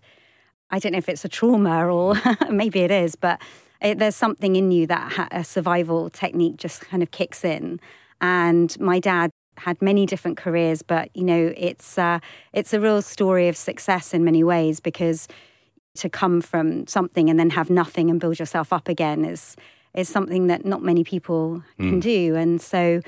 I 0.71 0.79
don't 0.79 0.91
know 0.91 0.97
if 0.97 1.09
it's 1.09 1.25
a 1.25 1.29
trauma 1.29 1.87
or 1.87 2.15
maybe 2.49 2.81
it 2.81 2.91
is, 2.91 3.15
but 3.15 3.41
it, 3.81 3.99
there's 3.99 4.15
something 4.15 4.55
in 4.55 4.71
you 4.71 4.87
that 4.87 5.11
ha- 5.13 5.27
a 5.31 5.43
survival 5.43 6.09
technique 6.09 6.57
just 6.57 6.81
kind 6.81 7.03
of 7.03 7.11
kicks 7.11 7.43
in. 7.43 7.79
And 8.21 8.77
my 8.79 8.99
dad 8.99 9.31
had 9.57 9.81
many 9.81 10.05
different 10.05 10.37
careers, 10.37 10.81
but 10.81 11.09
you 11.15 11.23
know, 11.23 11.53
it's 11.55 11.97
uh, 11.97 12.19
it's 12.53 12.73
a 12.73 12.79
real 12.79 13.01
story 13.01 13.47
of 13.47 13.57
success 13.57 14.13
in 14.13 14.23
many 14.23 14.43
ways 14.43 14.79
because 14.79 15.27
to 15.95 16.09
come 16.09 16.41
from 16.41 16.85
something 16.87 17.29
and 17.29 17.39
then 17.39 17.49
have 17.51 17.69
nothing 17.69 18.09
and 18.09 18.19
build 18.19 18.37
yourself 18.39 18.71
up 18.71 18.87
again 18.87 19.25
is 19.25 19.55
is 19.95 20.07
something 20.07 20.47
that 20.47 20.63
not 20.63 20.83
many 20.83 21.03
people 21.03 21.63
mm. 21.79 21.89
can 21.89 21.99
do. 21.99 22.35
And 22.35 22.61
so, 22.61 23.01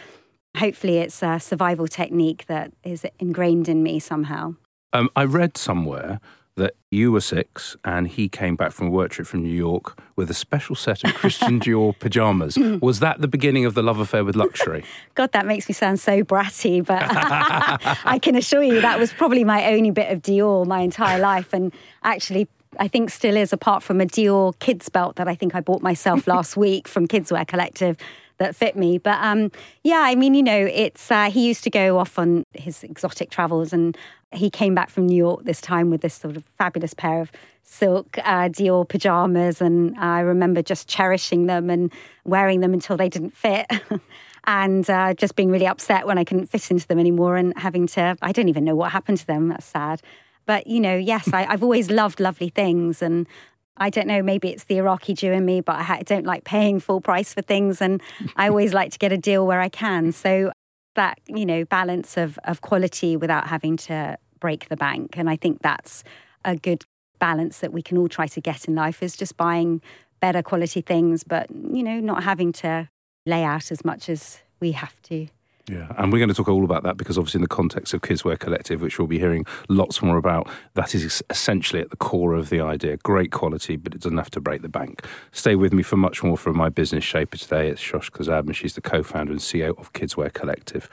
hopefully, 0.57 0.97
it's 0.97 1.21
a 1.21 1.39
survival 1.39 1.87
technique 1.87 2.45
that 2.47 2.71
is 2.83 3.05
ingrained 3.19 3.69
in 3.69 3.83
me 3.83 3.99
somehow. 3.99 4.55
Um, 4.91 5.09
I 5.15 5.25
read 5.25 5.55
somewhere 5.55 6.19
that 6.59 6.75
you 6.91 7.11
were 7.11 7.21
six 7.21 7.75
and 7.83 8.07
he 8.07 8.29
came 8.29 8.55
back 8.55 8.71
from 8.71 8.87
a 8.87 8.89
work 8.89 9.11
trip 9.11 9.27
from 9.27 9.41
New 9.43 9.55
York 9.55 9.99
with 10.15 10.29
a 10.29 10.33
special 10.33 10.75
set 10.75 11.03
of 11.03 11.13
Christian 11.15 11.59
Dior 11.63 11.97
pajamas. 11.97 12.57
Was 12.81 12.99
that 12.99 13.21
the 13.21 13.27
beginning 13.27 13.65
of 13.65 13.73
the 13.73 13.81
love 13.81 13.99
affair 13.99 14.23
with 14.23 14.35
luxury? 14.35 14.83
God, 15.15 15.31
that 15.31 15.45
makes 15.45 15.67
me 15.67 15.73
sound 15.73 15.99
so 15.99 16.23
bratty, 16.23 16.85
but 16.85 17.01
I 18.05 18.19
can 18.21 18.35
assure 18.35 18.61
you 18.61 18.81
that 18.81 18.99
was 18.99 19.11
probably 19.11 19.43
my 19.43 19.73
only 19.73 19.91
bit 19.91 20.11
of 20.11 20.21
Dior 20.21 20.65
my 20.67 20.81
entire 20.81 21.19
life. 21.19 21.53
And 21.53 21.73
actually, 22.03 22.47
I 22.77 22.87
think 22.87 23.09
still 23.09 23.35
is, 23.35 23.51
apart 23.51 23.81
from 23.81 23.99
a 24.01 24.05
Dior 24.05 24.57
kids 24.59 24.89
belt 24.89 25.15
that 25.15 25.27
I 25.27 25.35
think 25.35 25.55
I 25.55 25.61
bought 25.61 25.81
myself 25.81 26.27
last 26.27 26.55
week 26.55 26.87
from 26.87 27.07
Kidswear 27.07 27.47
Collective 27.47 27.97
that 28.39 28.55
fit 28.55 28.75
me. 28.75 28.97
But 28.97 29.19
um, 29.21 29.51
yeah, 29.83 30.01
I 30.01 30.15
mean, 30.15 30.33
you 30.33 30.43
know, 30.43 30.67
it's 30.71 31.11
uh, 31.11 31.29
he 31.29 31.47
used 31.47 31.63
to 31.65 31.69
go 31.69 31.99
off 31.99 32.17
on 32.17 32.43
his 32.53 32.83
exotic 32.83 33.29
travels, 33.29 33.71
and 33.71 33.97
he 34.31 34.49
came 34.49 34.73
back 34.73 34.89
from 34.89 35.05
New 35.07 35.15
York 35.15 35.43
this 35.43 35.61
time 35.61 35.89
with 35.89 36.01
this 36.01 36.15
sort 36.15 36.35
of 36.35 36.43
fabulous 36.57 36.93
pair 36.93 37.21
of 37.21 37.31
silk 37.63 38.17
uh, 38.19 38.49
Dior 38.49 38.87
pajamas, 38.87 39.61
and 39.61 39.97
I 39.99 40.21
remember 40.21 40.61
just 40.61 40.87
cherishing 40.87 41.45
them 41.45 41.69
and 41.69 41.91
wearing 42.25 42.61
them 42.61 42.73
until 42.73 42.97
they 42.97 43.09
didn't 43.09 43.35
fit. 43.35 43.67
and 44.45 44.89
uh, 44.89 45.13
just 45.13 45.35
being 45.35 45.51
really 45.51 45.67
upset 45.67 46.07
when 46.07 46.17
I 46.17 46.23
couldn't 46.23 46.47
fit 46.47 46.71
into 46.71 46.87
them 46.87 46.99
anymore 46.99 47.35
and 47.37 47.53
having 47.57 47.87
to, 47.87 48.17
I 48.21 48.31
don't 48.31 48.49
even 48.49 48.63
know 48.63 48.75
what 48.75 48.91
happened 48.91 49.19
to 49.19 49.27
them. 49.27 49.49
That's 49.49 49.65
sad. 49.65 50.01
But, 50.45 50.65
you 50.65 50.79
know, 50.79 50.95
yes, 50.95 51.31
I, 51.31 51.43
have 51.43 51.61
always 51.61 51.91
loved 51.91 52.19
lovely 52.19 52.49
things. 52.49 53.03
And 53.03 53.27
I 53.79 53.89
don't 53.89 54.07
know, 54.07 54.21
maybe 54.21 54.49
it's 54.49 54.65
the 54.65 54.77
Iraqi 54.77 55.13
Jew 55.13 55.31
in 55.31 55.45
me, 55.45 55.61
but 55.61 55.75
I 55.77 56.01
don't 56.03 56.25
like 56.25 56.43
paying 56.43 56.79
full 56.79 57.01
price 57.01 57.33
for 57.33 57.41
things. 57.41 57.81
And 57.81 58.01
I 58.35 58.49
always 58.49 58.73
like 58.73 58.91
to 58.91 58.97
get 58.97 59.11
a 59.11 59.17
deal 59.17 59.47
where 59.47 59.61
I 59.61 59.69
can. 59.69 60.11
So 60.11 60.51
that, 60.95 61.19
you 61.27 61.45
know, 61.45 61.65
balance 61.65 62.17
of, 62.17 62.37
of 62.43 62.61
quality 62.61 63.15
without 63.15 63.47
having 63.47 63.77
to 63.77 64.17
break 64.39 64.69
the 64.69 64.75
bank. 64.75 65.17
And 65.17 65.29
I 65.29 65.35
think 65.35 65.61
that's 65.61 66.03
a 66.43 66.55
good 66.55 66.85
balance 67.19 67.59
that 67.59 67.71
we 67.71 67.81
can 67.81 67.97
all 67.97 68.07
try 68.07 68.27
to 68.27 68.41
get 68.41 68.65
in 68.67 68.75
life 68.75 69.03
is 69.03 69.15
just 69.15 69.37
buying 69.37 69.81
better 70.19 70.41
quality 70.41 70.81
things, 70.81 71.23
but, 71.23 71.49
you 71.51 71.83
know, 71.83 71.99
not 71.99 72.23
having 72.23 72.51
to 72.51 72.89
lay 73.25 73.43
out 73.43 73.71
as 73.71 73.85
much 73.85 74.09
as 74.09 74.39
we 74.59 74.73
have 74.73 75.01
to. 75.03 75.27
Yeah, 75.69 75.87
and 75.97 76.11
we're 76.11 76.17
going 76.17 76.29
to 76.29 76.35
talk 76.35 76.49
all 76.49 76.63
about 76.63 76.81
that 76.81 76.97
because 76.97 77.15
obviously 77.15 77.37
in 77.37 77.43
the 77.43 77.47
context 77.47 77.93
of 77.93 78.01
Kidswear 78.01 78.39
Collective, 78.39 78.81
which 78.81 78.97
we'll 78.97 79.07
be 79.07 79.19
hearing 79.19 79.45
lots 79.67 80.01
more 80.01 80.17
about, 80.17 80.49
that 80.73 80.95
is 80.95 81.21
essentially 81.29 81.79
at 81.79 81.91
the 81.91 81.95
core 81.95 82.33
of 82.33 82.49
the 82.49 82.59
idea. 82.59 82.97
Great 82.97 83.31
quality, 83.31 83.75
but 83.75 83.93
it 83.93 84.01
doesn't 84.01 84.17
have 84.17 84.31
to 84.31 84.41
break 84.41 84.63
the 84.63 84.69
bank. 84.69 85.05
Stay 85.31 85.55
with 85.55 85.71
me 85.71 85.83
for 85.83 85.95
much 85.95 86.23
more 86.23 86.37
from 86.37 86.57
my 86.57 86.69
business 86.69 87.03
shaper 87.03 87.37
today. 87.37 87.69
It's 87.69 87.81
Shosh 87.81 88.09
Kazab, 88.09 88.47
and 88.47 88.55
she's 88.55 88.73
the 88.73 88.81
co-founder 88.81 89.31
and 89.31 89.41
CEO 89.41 89.77
of 89.77 89.93
Kidswear 89.93 90.33
Collective. 90.33 90.89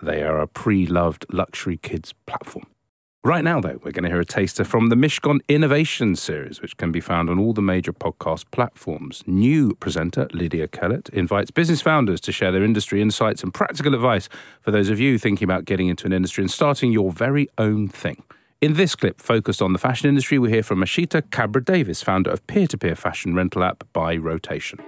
They 0.00 0.22
are 0.22 0.38
a 0.38 0.46
pre-loved 0.46 1.26
luxury 1.32 1.76
kids 1.76 2.14
platform. 2.26 2.66
Right 3.22 3.44
now, 3.44 3.60
though, 3.60 3.78
we're 3.84 3.92
going 3.92 4.04
to 4.04 4.08
hear 4.08 4.20
a 4.20 4.24
taster 4.24 4.64
from 4.64 4.88
the 4.88 4.96
Mishcon 4.96 5.40
Innovation 5.46 6.16
Series, 6.16 6.62
which 6.62 6.78
can 6.78 6.90
be 6.90 7.02
found 7.02 7.28
on 7.28 7.38
all 7.38 7.52
the 7.52 7.60
major 7.60 7.92
podcast 7.92 8.46
platforms. 8.50 9.22
New 9.26 9.74
presenter 9.74 10.26
Lydia 10.32 10.66
Kellett 10.66 11.10
invites 11.10 11.50
business 11.50 11.82
founders 11.82 12.22
to 12.22 12.32
share 12.32 12.50
their 12.50 12.64
industry 12.64 13.02
insights 13.02 13.42
and 13.42 13.52
practical 13.52 13.94
advice 13.94 14.30
for 14.62 14.70
those 14.70 14.88
of 14.88 14.98
you 14.98 15.18
thinking 15.18 15.44
about 15.44 15.66
getting 15.66 15.88
into 15.88 16.06
an 16.06 16.14
industry 16.14 16.42
and 16.42 16.50
starting 16.50 16.92
your 16.92 17.12
very 17.12 17.46
own 17.58 17.88
thing. 17.88 18.22
In 18.62 18.72
this 18.72 18.94
clip, 18.94 19.20
focused 19.20 19.60
on 19.60 19.74
the 19.74 19.78
fashion 19.78 20.08
industry, 20.08 20.38
we 20.38 20.48
hear 20.48 20.62
from 20.62 20.80
Eshita 20.80 21.20
Kabra-Davis, 21.20 22.02
founder 22.02 22.30
of 22.30 22.46
peer 22.46 22.66
to 22.68 22.78
peer 22.78 22.96
fashion 22.96 23.34
rental 23.34 23.62
app 23.62 23.84
By 23.92 24.16
Rotation. 24.16 24.78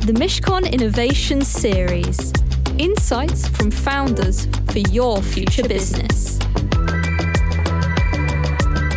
The 0.00 0.14
Mishcon 0.16 0.68
Innovation 0.72 1.42
Series 1.42 2.32
Insights 2.78 3.46
from 3.46 3.70
founders 3.70 4.46
for 4.72 4.80
your 4.80 5.22
future 5.22 5.62
business 5.62 6.40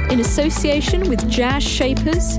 in 0.09 0.19
association 0.21 1.09
with 1.09 1.29
Jazz 1.29 1.63
Shapers 1.63 2.37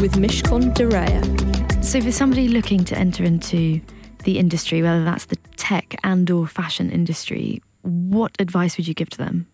with 0.00 0.14
Mishcon 0.14 0.74
de 0.74 0.86
Reya. 0.86 1.84
So 1.84 2.00
for 2.00 2.10
somebody 2.10 2.48
looking 2.48 2.84
to 2.84 2.98
enter 2.98 3.22
into 3.22 3.80
the 4.24 4.38
industry, 4.38 4.82
whether 4.82 5.04
that's 5.04 5.26
the 5.26 5.36
tech 5.56 5.94
and 6.02 6.28
or 6.30 6.46
fashion 6.46 6.90
industry, 6.90 7.62
what 7.82 8.32
advice 8.38 8.76
would 8.76 8.88
you 8.88 8.94
give 8.94 9.10
to 9.10 9.18
them? 9.18 9.46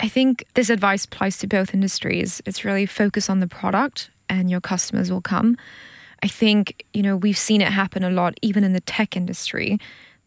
I 0.00 0.08
think 0.08 0.44
this 0.54 0.70
advice 0.70 1.04
applies 1.04 1.38
to 1.38 1.46
both 1.46 1.72
industries. 1.72 2.42
It's 2.46 2.64
really 2.64 2.86
focus 2.86 3.30
on 3.30 3.40
the 3.40 3.46
product 3.46 4.10
and 4.28 4.50
your 4.50 4.60
customers 4.60 5.10
will 5.10 5.20
come. 5.20 5.56
I 6.22 6.28
think, 6.28 6.84
you 6.92 7.02
know, 7.02 7.16
we've 7.16 7.38
seen 7.38 7.60
it 7.60 7.68
happen 7.68 8.02
a 8.02 8.10
lot 8.10 8.34
even 8.42 8.64
in 8.64 8.72
the 8.72 8.80
tech 8.80 9.16
industry 9.16 9.78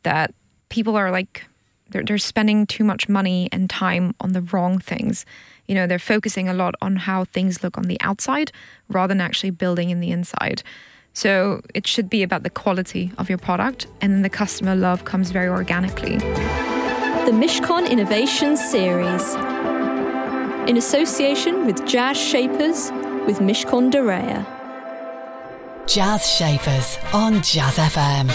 that 0.03 0.33
people 0.69 0.95
are 0.95 1.11
like 1.11 1.43
they're, 1.89 2.03
they're 2.03 2.17
spending 2.17 2.65
too 2.65 2.83
much 2.83 3.09
money 3.09 3.49
and 3.51 3.69
time 3.69 4.15
on 4.19 4.33
the 4.33 4.41
wrong 4.41 4.79
things 4.79 5.25
you 5.67 5.75
know, 5.75 5.85
they're 5.85 5.99
focusing 5.99 6.47
a 6.47 6.53
lot 6.53 6.75
on 6.81 6.95
how 6.95 7.25
things 7.25 7.61
look 7.61 7.77
on 7.77 7.85
the 7.85 7.99
outside 8.01 8.51
rather 8.87 9.13
than 9.13 9.21
actually 9.21 9.51
building 9.51 9.89
in 9.89 9.99
the 9.99 10.11
inside. 10.11 10.63
So 11.13 11.61
it 11.73 11.85
should 11.85 12.09
be 12.09 12.23
about 12.23 12.43
the 12.43 12.49
quality 12.49 13.11
of 13.17 13.27
your 13.27 13.37
product, 13.37 13.87
and 14.01 14.13
then 14.13 14.21
the 14.21 14.29
customer 14.29 14.75
love 14.75 15.05
comes 15.05 15.31
very 15.31 15.49
organically. 15.49 16.17
The 16.17 17.33
Mishcon 17.33 17.89
Innovation 17.89 18.55
Series, 18.55 19.33
in 20.69 20.77
association 20.77 21.65
with 21.65 21.85
Jazz 21.85 22.17
Shapers 22.17 22.91
with 23.25 23.39
Mishcon 23.39 23.89
de 23.89 23.97
Reya. 23.97 24.45
Jazz 25.87 26.29
Shapers 26.29 26.97
on 27.13 27.41
Jazz 27.41 27.77
FM, 27.77 28.29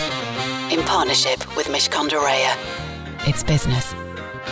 in 0.73 0.85
partnership 0.85 1.56
with 1.56 1.68
Mishcon 1.68 2.09
de 2.09 2.16
Reya. 2.16 2.81
It's 3.24 3.44
business, 3.44 3.94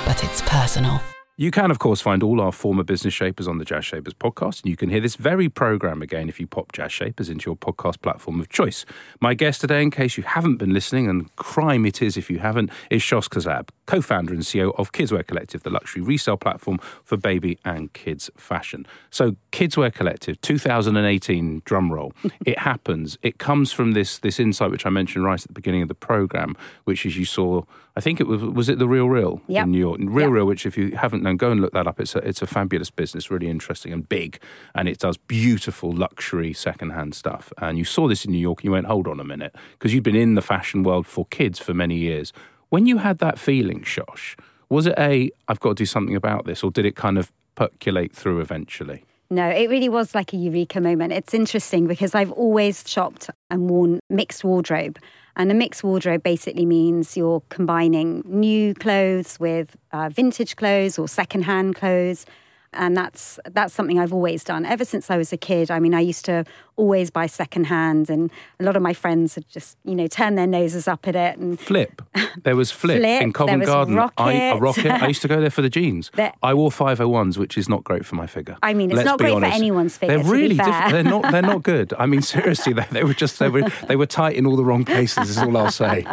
but 0.07 0.23
it's 0.23 0.43
personal. 0.43 1.01
You 1.41 1.51
can, 1.51 1.71
of 1.71 1.79
course, 1.79 2.03
find 2.03 2.23
all 2.23 2.39
our 2.39 2.53
former 2.53 2.85
business 2.85 3.15
shapers 3.15 3.49
on 3.49 3.57
the 3.57 3.65
Jazz 3.65 3.87
Shapers 3.87 4.13
podcast, 4.13 4.61
and 4.61 4.69
you 4.69 4.77
can 4.77 4.91
hear 4.91 5.01
this 5.01 5.17
very 5.17 5.49
program 5.49 6.03
again 6.03 6.29
if 6.29 6.39
you 6.39 6.47
pop 6.47 6.71
Jazz 6.71 6.93
Shapers 6.93 7.31
into 7.31 7.49
your 7.49 7.57
podcast 7.57 8.03
platform 8.03 8.41
of 8.41 8.51
choice. 8.51 8.85
My 9.23 9.33
guest 9.33 9.63
today, 9.63 9.81
in 9.81 9.91
case 9.91 10.19
you 10.19 10.23
haven't 10.23 10.59
been 10.59 10.75
listening, 10.75 11.09
and 11.09 11.35
crime 11.37 11.87
it 11.87 12.03
is 12.03 12.19
if 12.19 12.29
you 12.29 12.41
haven't, 12.41 12.69
is 12.91 13.01
Shosh 13.01 13.31
Kazab, 13.31 13.71
co 13.87 14.03
founder 14.03 14.35
and 14.35 14.43
CEO 14.43 14.79
of 14.79 14.93
Kidswear 14.93 15.27
Collective, 15.27 15.63
the 15.63 15.71
luxury 15.71 16.03
resale 16.03 16.37
platform 16.37 16.79
for 17.05 17.17
baby 17.17 17.59
and 17.65 17.91
kids 17.95 18.29
fashion. 18.37 18.87
So, 19.09 19.37
Kidswear 19.51 19.95
Collective, 19.95 20.39
2018 20.43 21.63
drum 21.65 21.91
roll. 21.91 22.13
it 22.45 22.59
happens. 22.59 23.17
It 23.23 23.39
comes 23.39 23.73
from 23.73 23.93
this, 23.93 24.19
this 24.19 24.39
insight, 24.39 24.71
which 24.71 24.85
I 24.85 24.91
mentioned 24.91 25.25
right 25.25 25.41
at 25.41 25.47
the 25.47 25.55
beginning 25.55 25.81
of 25.81 25.89
the 25.89 25.95
program, 25.95 26.55
which 26.85 27.07
is 27.07 27.17
you 27.17 27.25
saw 27.25 27.63
I 27.97 28.01
think 28.01 28.21
it 28.21 28.27
was 28.27 28.43
was 28.43 28.69
it 28.69 28.79
the 28.79 28.87
Real 28.87 29.09
Real 29.09 29.41
yep. 29.47 29.65
in 29.65 29.73
New 29.73 29.79
York. 29.79 29.99
Real 30.01 30.29
yep. 30.29 30.31
Real, 30.31 30.47
which 30.47 30.65
if 30.65 30.79
you 30.79 30.97
haven't 30.97 31.23
known, 31.31 31.37
go 31.37 31.51
and 31.51 31.61
look 31.61 31.73
that 31.73 31.87
up. 31.87 32.01
It's 32.01 32.15
a 32.15 32.19
it's 32.19 32.43
a 32.43 32.47
fabulous 32.47 32.91
business, 32.91 33.31
really 33.31 33.49
interesting 33.49 33.93
and 33.93 34.09
big, 34.09 34.41
and 34.75 34.89
it 34.89 34.99
does 34.99 35.17
beautiful 35.17 35.93
luxury 35.93 36.53
secondhand 36.53 37.15
stuff. 37.15 37.53
And 37.59 37.79
you 37.79 37.85
saw 37.85 38.09
this 38.09 38.25
in 38.25 38.33
New 38.33 38.39
York, 38.39 38.61
and 38.61 38.65
you 38.67 38.73
went, 38.73 38.87
hold 38.87 39.07
on 39.09 39.21
a 39.21 39.25
minute, 39.25 39.55
because 39.73 39.95
you've 39.95 40.05
been 40.05 40.17
in 40.17 40.35
the 40.35 40.43
fashion 40.43 40.83
world 40.83 41.07
for 41.07 41.27
kids 41.27 41.59
for 41.59 41.75
many 41.75 41.97
years. 41.97 42.33
When 42.69 42.87
you 42.87 42.99
had 42.99 43.19
that 43.19 43.39
feeling, 43.39 43.83
Shosh, 43.83 44.39
was 44.69 44.87
it 44.87 44.95
a 44.99 45.31
I've 45.49 45.61
got 45.61 45.71
to 45.71 45.75
do 45.77 45.87
something 45.87 46.17
about 46.17 46.45
this, 46.45 46.63
or 46.63 46.71
did 46.71 46.85
it 46.85 46.97
kind 46.97 47.19
of 47.19 47.33
percolate 47.55 48.13
through 48.13 48.41
eventually? 48.41 49.05
No, 49.33 49.49
it 49.49 49.71
really 49.71 49.89
was 49.89 50.13
like 50.13 50.33
a 50.33 50.37
eureka 50.37 50.81
moment. 50.81 51.13
It's 51.13 51.33
interesting 51.35 51.87
because 51.87 52.17
I've 52.17 52.33
always 52.33 52.83
shopped 52.89 53.31
and 53.49 53.71
worn 53.71 54.01
mixed 54.11 54.43
wardrobe. 54.43 54.99
And 55.37 55.53
a 55.53 55.55
mixed 55.55 55.85
wardrobe 55.85 56.25
basically 56.25 56.67
means 56.67 57.17
you're 57.17 57.41
combining 57.49 58.25
new 58.27 58.75
clothes 58.75 59.39
with 59.39 59.77
uh, 59.93 60.09
vintage 60.09 60.57
clothes 60.57 60.99
or 60.99 61.07
secondhand 61.07 61.77
clothes 61.77 62.27
and 62.73 62.97
that's 62.97 63.39
that's 63.51 63.75
something 63.75 63.99
I've 63.99 64.13
always 64.13 64.45
done 64.45 64.65
ever 64.65 64.85
since 64.85 65.11
I 65.11 65.17
was 65.17 65.33
a 65.33 65.37
kid. 65.37 65.71
I 65.71 65.81
mean, 65.81 65.95
I 65.95 66.01
used 66.01 66.25
to 66.27 66.45
always 66.77 67.11
buy 67.11 67.27
secondhand, 67.27 68.09
and 68.09 68.31
a 68.59 68.65
lot 68.65 68.77
of 68.77 68.83
my 68.83 68.95
friends 68.95 69.35
had 69.35 69.49
just 69.49 69.77
you 69.85 69.95
know 69.95 70.07
turned 70.07 70.39
their 70.39 70.47
noses 70.47 70.89
up 70.89 71.07
at 71.07 71.17
it. 71.17 71.39
And 71.39 71.59
Flip, 71.59 72.03
there 72.43 72.57
was 72.57 72.71
Flip, 72.71 72.99
Flip 72.99 73.23
in 73.23 73.33
Covent 73.33 73.65
Garden. 73.65 73.95
Rocket. 73.97 74.21
I, 74.21 74.33
a 74.33 74.57
rocket. 74.57 74.87
I 74.87 75.09
used 75.09 75.23
to 75.23 75.29
go 75.29 75.41
there 75.41 75.51
for 75.51 75.63
the 75.63 75.69
jeans. 75.69 76.11
I 76.43 76.55
wore 76.55 76.71
five 76.71 76.99
hundred 76.99 77.09
ones, 77.09 77.39
which 77.39 77.59
is 77.59 77.69
not 77.69 77.85
great 77.85 78.07
for 78.07 78.15
my 78.15 78.27
figure. 78.27 78.57
I 78.63 78.75
mean, 78.75 78.91
it's 78.91 78.99
Let's 78.99 79.07
not 79.07 79.19
great 79.19 79.35
honest. 79.35 79.53
for 79.53 79.57
anyone's 79.57 79.97
figure. 79.97 80.19
They're 80.19 80.33
really 80.33 80.57
different. 80.57 80.93
They're 80.93 81.03
not. 81.03 81.33
They're 81.33 81.43
not 81.43 81.63
good. 81.63 81.93
I 81.99 82.07
mean, 82.07 82.23
seriously, 82.37 82.73
they, 82.73 82.87
they 82.91 83.05
were 83.05 83.15
just 83.15 83.39
they 83.39 83.49
were 83.49 83.69
they 83.89 83.97
were 83.97 84.07
tight 84.07 84.37
in 84.37 84.47
all 84.47 84.57
the 84.57 84.65
wrong 84.65 84.85
places. 84.85 85.31
Is 85.31 85.39
all 85.39 85.57
I'll 85.57 85.71
say. 85.71 86.07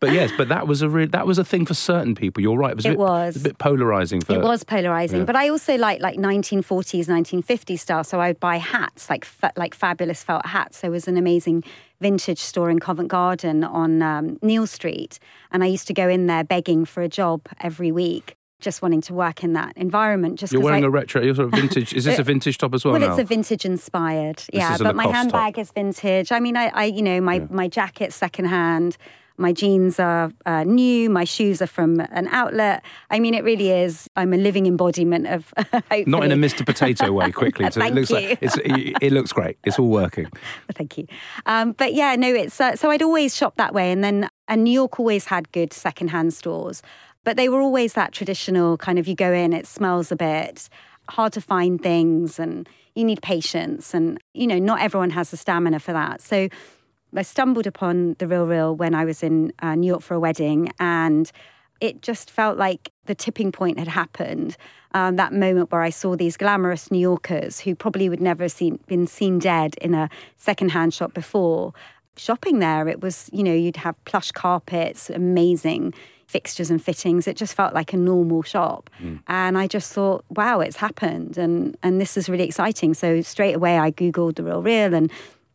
But 0.00 0.12
yes, 0.12 0.30
but 0.36 0.48
that 0.48 0.66
was 0.66 0.82
a 0.82 0.88
real 0.88 1.08
that 1.08 1.26
was 1.26 1.38
a 1.38 1.44
thing 1.44 1.66
for 1.66 1.74
certain 1.74 2.14
people. 2.14 2.42
You're 2.42 2.56
right. 2.56 2.72
It 2.72 2.76
was. 2.76 2.86
A 2.86 2.88
it 2.88 2.92
bit, 2.92 2.98
was. 2.98 3.36
a 3.36 3.40
bit 3.40 3.58
polarizing. 3.58 4.20
For, 4.20 4.34
it 4.34 4.42
was 4.42 4.64
polarizing, 4.64 5.20
yeah. 5.20 5.24
but 5.24 5.36
I 5.36 5.48
also 5.48 5.76
like 5.76 5.87
like 5.96 6.16
1940s, 6.16 7.06
1950s 7.06 7.78
style. 7.80 8.04
So 8.04 8.20
I 8.20 8.28
would 8.28 8.40
buy 8.40 8.56
hats, 8.56 9.08
like 9.10 9.24
fa- 9.24 9.52
like 9.56 9.74
fabulous 9.74 10.22
felt 10.22 10.46
hats. 10.46 10.80
There 10.80 10.90
was 10.90 11.08
an 11.08 11.16
amazing 11.16 11.64
vintage 12.00 12.38
store 12.40 12.70
in 12.70 12.78
Covent 12.78 13.08
Garden 13.08 13.64
on 13.64 14.02
um, 14.02 14.38
Neal 14.42 14.66
Street, 14.66 15.18
and 15.50 15.64
I 15.64 15.66
used 15.66 15.86
to 15.88 15.94
go 15.94 16.08
in 16.08 16.26
there 16.26 16.44
begging 16.44 16.84
for 16.84 17.02
a 17.02 17.08
job 17.08 17.40
every 17.60 17.90
week. 17.90 18.34
Just 18.60 18.82
wanting 18.82 19.00
to 19.02 19.14
work 19.14 19.44
in 19.44 19.52
that 19.52 19.76
environment. 19.76 20.38
Just 20.38 20.52
you're 20.52 20.60
wearing 20.60 20.82
I, 20.82 20.88
a 20.88 20.90
retro. 20.90 21.22
You're 21.22 21.36
sort 21.36 21.52
of 21.52 21.60
vintage. 21.60 21.92
Is 21.94 22.04
this 22.04 22.18
a 22.24 22.24
vintage 22.24 22.58
top 22.58 22.74
as 22.74 22.84
well? 22.84 22.92
Well, 22.92 23.00
now? 23.00 23.12
it's 23.12 23.20
a 23.20 23.24
vintage 23.24 23.64
inspired. 23.64 24.42
yeah, 24.52 24.76
but 24.78 24.96
my 24.96 25.06
handbag 25.06 25.54
top. 25.54 25.62
is 25.62 25.70
vintage. 25.70 26.32
I 26.32 26.40
mean, 26.40 26.56
I, 26.56 26.66
I 26.74 26.84
you 26.84 27.02
know, 27.02 27.20
my 27.20 27.34
Yeah. 27.34 27.46
my 27.50 27.68
jacket's 27.68 28.16
secondhand. 28.16 28.96
My 29.38 29.52
jeans 29.52 30.00
are 30.00 30.32
uh, 30.46 30.64
new. 30.64 31.08
My 31.08 31.22
shoes 31.22 31.62
are 31.62 31.68
from 31.68 32.00
an 32.00 32.26
outlet. 32.28 32.84
I 33.08 33.20
mean, 33.20 33.34
it 33.34 33.44
really 33.44 33.70
is. 33.70 34.10
I'm 34.16 34.32
a 34.32 34.36
living 34.36 34.66
embodiment 34.66 35.28
of. 35.28 35.54
not 36.06 36.24
in 36.24 36.32
a 36.32 36.36
Mr. 36.36 36.66
Potato 36.66 37.12
way. 37.12 37.30
Quickly, 37.30 37.70
so 37.70 37.80
it 37.80 37.94
looks 37.94 38.10
you. 38.10 38.16
like 38.16 38.38
it's, 38.40 38.56
it, 38.58 38.96
it 39.00 39.12
looks 39.12 39.32
great. 39.32 39.56
It's 39.64 39.78
all 39.78 39.88
working. 39.88 40.26
Thank 40.74 40.98
you. 40.98 41.06
Um, 41.46 41.72
but 41.72 41.94
yeah, 41.94 42.16
no, 42.16 42.34
it's 42.34 42.60
uh, 42.60 42.74
so 42.74 42.90
I'd 42.90 43.02
always 43.02 43.36
shop 43.36 43.54
that 43.56 43.72
way, 43.72 43.92
and 43.92 44.02
then 44.02 44.28
and 44.48 44.64
New 44.64 44.72
York 44.72 44.98
always 44.98 45.26
had 45.26 45.52
good 45.52 45.72
secondhand 45.72 46.34
stores, 46.34 46.82
but 47.24 47.36
they 47.36 47.48
were 47.48 47.60
always 47.60 47.92
that 47.92 48.12
traditional 48.12 48.76
kind 48.76 48.98
of 48.98 49.06
you 49.06 49.14
go 49.14 49.32
in, 49.32 49.52
it 49.52 49.66
smells 49.66 50.10
a 50.10 50.16
bit 50.16 50.68
hard 51.10 51.32
to 51.34 51.40
find 51.40 51.80
things, 51.80 52.40
and 52.40 52.68
you 52.96 53.04
need 53.04 53.22
patience, 53.22 53.94
and 53.94 54.18
you 54.34 54.48
know 54.48 54.58
not 54.58 54.80
everyone 54.80 55.10
has 55.10 55.30
the 55.30 55.36
stamina 55.36 55.78
for 55.78 55.92
that. 55.92 56.20
So 56.20 56.48
I 57.14 57.22
stumbled 57.22 57.66
upon 57.66 58.16
the 58.18 58.26
Real 58.26 58.46
Real 58.46 58.76
when 58.76 58.94
I 58.94 59.04
was 59.04 59.22
in 59.22 59.52
uh, 59.60 59.74
New 59.74 59.86
York 59.86 60.02
for 60.02 60.14
a 60.14 60.20
wedding, 60.20 60.72
and 60.78 61.30
it 61.80 62.02
just 62.02 62.30
felt 62.30 62.58
like 62.58 62.92
the 63.06 63.14
tipping 63.14 63.52
point 63.52 63.78
had 63.78 63.88
happened. 63.88 64.56
Um, 64.92 65.16
that 65.16 65.32
moment 65.32 65.70
where 65.70 65.82
I 65.82 65.90
saw 65.90 66.16
these 66.16 66.36
glamorous 66.36 66.90
New 66.90 66.98
Yorkers 66.98 67.60
who 67.60 67.74
probably 67.74 68.08
would 68.08 68.20
never 68.20 68.44
have 68.44 68.52
seen, 68.52 68.80
been 68.86 69.06
seen 69.06 69.38
dead 69.38 69.74
in 69.80 69.94
a 69.94 70.08
secondhand 70.36 70.94
shop 70.94 71.14
before. 71.14 71.72
Shopping 72.16 72.58
there, 72.58 72.88
it 72.88 73.00
was, 73.00 73.30
you 73.32 73.44
know, 73.44 73.52
you'd 73.52 73.76
have 73.76 74.02
plush 74.04 74.32
carpets, 74.32 75.08
amazing 75.08 75.94
fixtures 76.26 76.70
and 76.70 76.82
fittings. 76.82 77.28
It 77.28 77.36
just 77.36 77.54
felt 77.54 77.74
like 77.74 77.92
a 77.92 77.96
normal 77.96 78.42
shop. 78.42 78.90
And 79.28 79.56
I 79.56 79.66
just 79.66 79.92
thought, 79.92 80.24
wow, 80.30 80.60
it's 80.60 80.76
happened. 80.76 81.38
And, 81.38 81.76
and 81.82 82.00
this 82.00 82.16
is 82.16 82.28
really 82.28 82.44
exciting. 82.44 82.92
So 82.92 83.22
straight 83.22 83.54
away, 83.54 83.78
I 83.78 83.90
Googled 83.92 84.36
The 84.36 84.42
Real 84.42 84.62
Real 84.62 84.94
and 84.94 85.10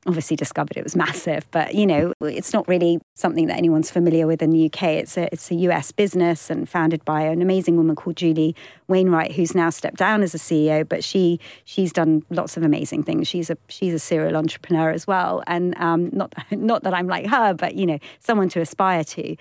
obviously 0.05 0.35
discovered 0.35 0.75
it 0.77 0.83
was 0.83 0.95
massive, 0.95 1.49
but 1.51 1.75
you 1.75 1.85
know, 1.85 2.13
it's 2.21 2.53
not 2.53 2.67
really 2.67 2.99
something 3.13 3.47
that 3.47 3.57
anyone's 3.57 3.89
familiar 3.89 4.27
with 4.27 4.41
in 4.41 4.49
the 4.49 4.65
UK. 4.65 4.83
It's 4.83 5.17
a 5.17 5.31
it's 5.31 5.49
a 5.51 5.55
US 5.55 5.91
business 5.91 6.49
and 6.49 6.67
founded 6.67 7.03
by 7.05 7.21
an 7.21 7.41
amazing 7.41 7.77
woman 7.77 7.95
called 7.95 8.17
Julie 8.17 8.55
Wainwright, 8.87 9.33
who's 9.33 9.55
now 9.55 9.69
stepped 9.69 9.97
down 9.97 10.21
as 10.21 10.35
a 10.35 10.37
CEO, 10.37 10.87
but 10.87 11.03
she 11.03 11.39
she's 11.63 11.93
done 11.93 12.23
lots 12.29 12.57
of 12.57 12.63
amazing 12.63 13.03
things. 13.03 13.27
She's 13.27 13.49
a 13.49 13.57
she's 13.69 13.93
a 13.93 13.99
serial 13.99 14.35
entrepreneur 14.35 14.91
as 14.91 15.07
well, 15.07 15.43
and 15.47 15.77
um, 15.77 16.09
not 16.11 16.33
not 16.51 16.83
that 16.83 16.93
I'm 16.93 17.07
like 17.07 17.27
her, 17.27 17.53
but 17.53 17.75
you 17.75 17.85
know, 17.85 17.99
someone 18.19 18.49
to 18.49 18.61
aspire 18.61 19.03
to. 19.03 19.35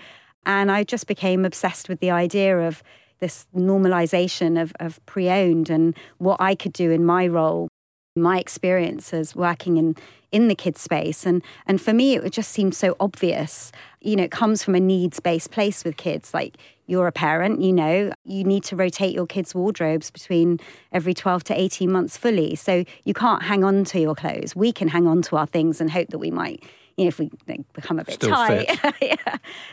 And 0.45 0.71
I 0.71 0.83
just 0.83 1.07
became 1.07 1.45
obsessed 1.45 1.87
with 1.87 1.99
the 1.99 2.11
idea 2.11 2.59
of 2.59 2.83
this 3.19 3.47
normalization 3.55 4.61
of, 4.61 4.73
of 4.79 5.03
pre 5.05 5.29
owned 5.29 5.69
and 5.69 5.95
what 6.17 6.41
I 6.41 6.55
could 6.55 6.73
do 6.73 6.91
in 6.91 7.05
my 7.05 7.25
role, 7.27 7.69
my 8.17 8.37
experiences 8.37 9.33
working 9.35 9.77
in, 9.77 9.95
in 10.33 10.49
the 10.49 10.55
kids 10.55 10.81
space. 10.81 11.25
And, 11.25 11.41
and 11.67 11.79
for 11.79 11.93
me, 11.93 12.17
it 12.17 12.33
just 12.33 12.51
seemed 12.51 12.75
so 12.75 12.97
obvious. 12.99 13.71
You 14.01 14.17
know, 14.17 14.23
it 14.23 14.31
comes 14.31 14.63
from 14.63 14.75
a 14.75 14.79
needs 14.79 15.19
based 15.21 15.51
place 15.51 15.85
with 15.85 15.95
kids. 15.95 16.33
Like 16.33 16.57
you're 16.87 17.07
a 17.07 17.11
parent, 17.11 17.61
you 17.61 17.71
know, 17.71 18.11
you 18.25 18.43
need 18.43 18.63
to 18.65 18.75
rotate 18.75 19.13
your 19.13 19.27
kids' 19.27 19.55
wardrobes 19.55 20.11
between 20.11 20.59
every 20.91 21.13
12 21.13 21.43
to 21.45 21.59
18 21.59 21.89
months 21.89 22.17
fully. 22.17 22.55
So 22.55 22.83
you 23.05 23.13
can't 23.13 23.43
hang 23.43 23.63
on 23.63 23.85
to 23.85 23.99
your 23.99 24.15
clothes. 24.15 24.55
We 24.55 24.73
can 24.73 24.89
hang 24.89 25.07
on 25.07 25.21
to 25.23 25.37
our 25.37 25.47
things 25.47 25.79
and 25.79 25.91
hope 25.91 26.09
that 26.09 26.17
we 26.17 26.31
might 26.31 26.63
you 26.97 27.05
know, 27.05 27.07
if 27.09 27.19
we 27.19 27.31
become 27.73 27.99
a 27.99 28.03
bit 28.03 28.15
Still 28.15 28.29
tight. 28.29 28.69
yeah. 29.01 29.15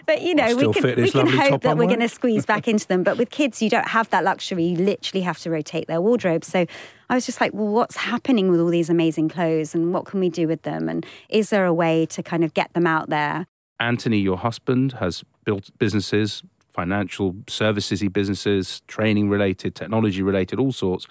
But, 0.07 0.23
you 0.23 0.35
know, 0.35 0.57
we 0.57 0.73
can, 0.73 0.97
we 0.97 1.11
can 1.11 1.27
hope 1.27 1.63
that 1.63 1.77
we're 1.77 1.87
going 1.87 2.01
to 2.01 2.09
squeeze 2.09 2.47
back 2.47 2.67
into 2.67 2.87
them. 2.87 3.03
But 3.03 3.19
with 3.19 3.31
kids, 3.31 3.61
you 3.61 3.69
don't 3.69 3.89
have 3.89 4.09
that 4.11 4.25
luxury. 4.25 4.65
You 4.65 4.77
literally 4.77 5.23
have 5.23 5.39
to 5.41 5.51
rotate 5.51 5.87
their 5.87 6.01
wardrobe. 6.01 6.45
So 6.45 6.67
I 7.09 7.15
was 7.15 7.27
just 7.27 7.41
like, 7.41 7.53
well, 7.53 7.69
what's 7.69 7.97
happening 7.97 8.51
with 8.51 8.61
all 8.61 8.69
these 8.69 8.89
amazing 8.89 9.29
clothes 9.29 9.75
and 9.75 9.93
what 9.93 10.07
can 10.07 10.21
we 10.21 10.31
do 10.31 10.49
with 10.49 10.63
them? 10.63 10.89
And 10.89 11.05
is 11.29 11.51
there 11.51 11.67
a 11.67 11.75
way 11.75 12.07
to 12.07 12.23
kind 12.23 12.45
of 12.45 12.55
get 12.55 12.73
them 12.73 12.87
out 12.87 13.11
there? 13.11 13.47
Anthony, 13.79 14.19
your 14.19 14.39
husband, 14.39 14.93
has 14.93 15.25
built 15.45 15.71
businesses, 15.79 16.43
financial 16.73 17.35
services 17.49 18.03
businesses, 18.13 18.83
training 18.87 19.29
related, 19.29 19.75
technology 19.75 20.23
related, 20.23 20.59
all 20.59 20.73
sorts. 20.73 21.07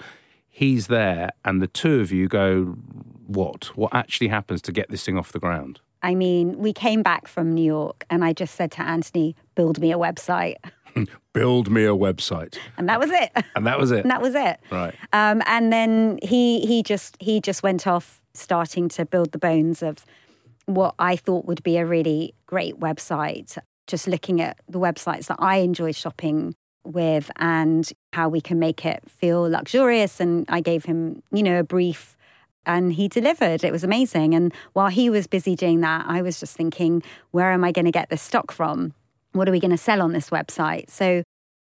He's 0.48 0.88
there, 0.88 1.32
and 1.46 1.62
the 1.62 1.68
two 1.68 2.00
of 2.00 2.12
you 2.12 2.28
go, 2.28 2.76
what? 3.28 3.78
What 3.78 3.94
actually 3.94 4.30
happens 4.30 4.62
to 4.64 4.72
get 4.72 4.90
this 4.90 5.06
thing 5.06 5.18
off 5.18 5.32
the 5.32 5.40
ground? 5.40 5.80
I 6.02 6.16
mean, 6.16 6.58
we 6.58 6.74
came 6.74 7.04
back 7.04 7.28
from 7.28 7.54
New 7.54 7.64
York 7.64 8.06
and 8.10 8.24
I 8.24 8.34
just 8.34 8.56
said 8.56 8.72
to 8.74 8.82
Anthony, 8.82 9.36
build 9.56 9.80
me 9.80 9.92
a 9.92 9.98
website. 9.98 10.56
Build 11.34 11.70
me 11.70 11.84
a 11.84 11.96
website. 11.96 12.58
And 12.78 12.90
that 12.90 13.00
was 13.00 13.12
it. 13.12 13.32
And 13.56 13.66
that 13.68 13.80
was 13.80 13.92
it. 13.92 14.02
And 14.02 14.12
that 14.12 14.22
was 14.22 14.34
it. 14.36 14.60
Right. 14.72 14.96
Um, 15.14 15.42
and 15.46 15.72
then 15.72 16.20
he 16.24 16.66
he 16.66 16.82
just 16.84 17.16
he 17.20 17.40
just 17.40 17.62
went 17.62 17.86
off 17.86 18.22
starting 18.34 18.90
to 18.90 19.06
build 19.06 19.32
the 19.32 19.38
bones 19.38 19.84
of 19.84 20.04
what 20.66 20.96
I 21.00 21.16
thought 21.16 21.46
would 21.46 21.64
be 21.64 21.78
a 21.78 21.86
really 21.86 22.34
great 22.48 22.80
website. 22.80 23.58
Just 23.88 24.08
looking 24.08 24.42
at 24.42 24.58
the 24.68 24.80
websites 24.80 25.28
that 25.28 25.38
I 25.40 25.58
enjoy 25.58 25.92
shopping 25.92 26.56
with 26.84 27.30
and 27.38 27.90
how 28.14 28.30
we 28.30 28.42
can 28.42 28.60
make 28.60 28.86
it 28.86 29.04
feel 29.08 29.44
luxurious. 29.44 30.20
And 30.20 30.46
I 30.50 30.62
gave 30.62 30.86
him, 30.86 31.22
you 31.32 31.44
know, 31.44 31.60
a 31.60 31.64
brief 31.64 32.18
and 32.66 32.94
he 32.94 33.08
delivered. 33.08 33.64
It 33.64 33.72
was 33.72 33.84
amazing. 33.84 34.34
And 34.34 34.54
while 34.74 34.90
he 34.90 35.10
was 35.10 35.28
busy 35.28 35.56
doing 35.56 35.82
that, 35.82 36.06
I 36.08 36.22
was 36.22 36.40
just 36.40 36.56
thinking, 36.56 37.04
where 37.32 37.52
am 37.52 37.64
I 37.64 37.72
going 37.72 37.86
to 37.86 37.92
get 37.92 38.10
this 38.10 38.22
stock 38.22 38.52
from? 38.52 38.94
What 39.32 39.48
are 39.48 39.52
we 39.52 39.60
going 39.60 39.72
to 39.72 39.78
sell 39.78 40.02
on 40.02 40.14
this 40.14 40.30
website? 40.30 40.90
So 40.90 41.24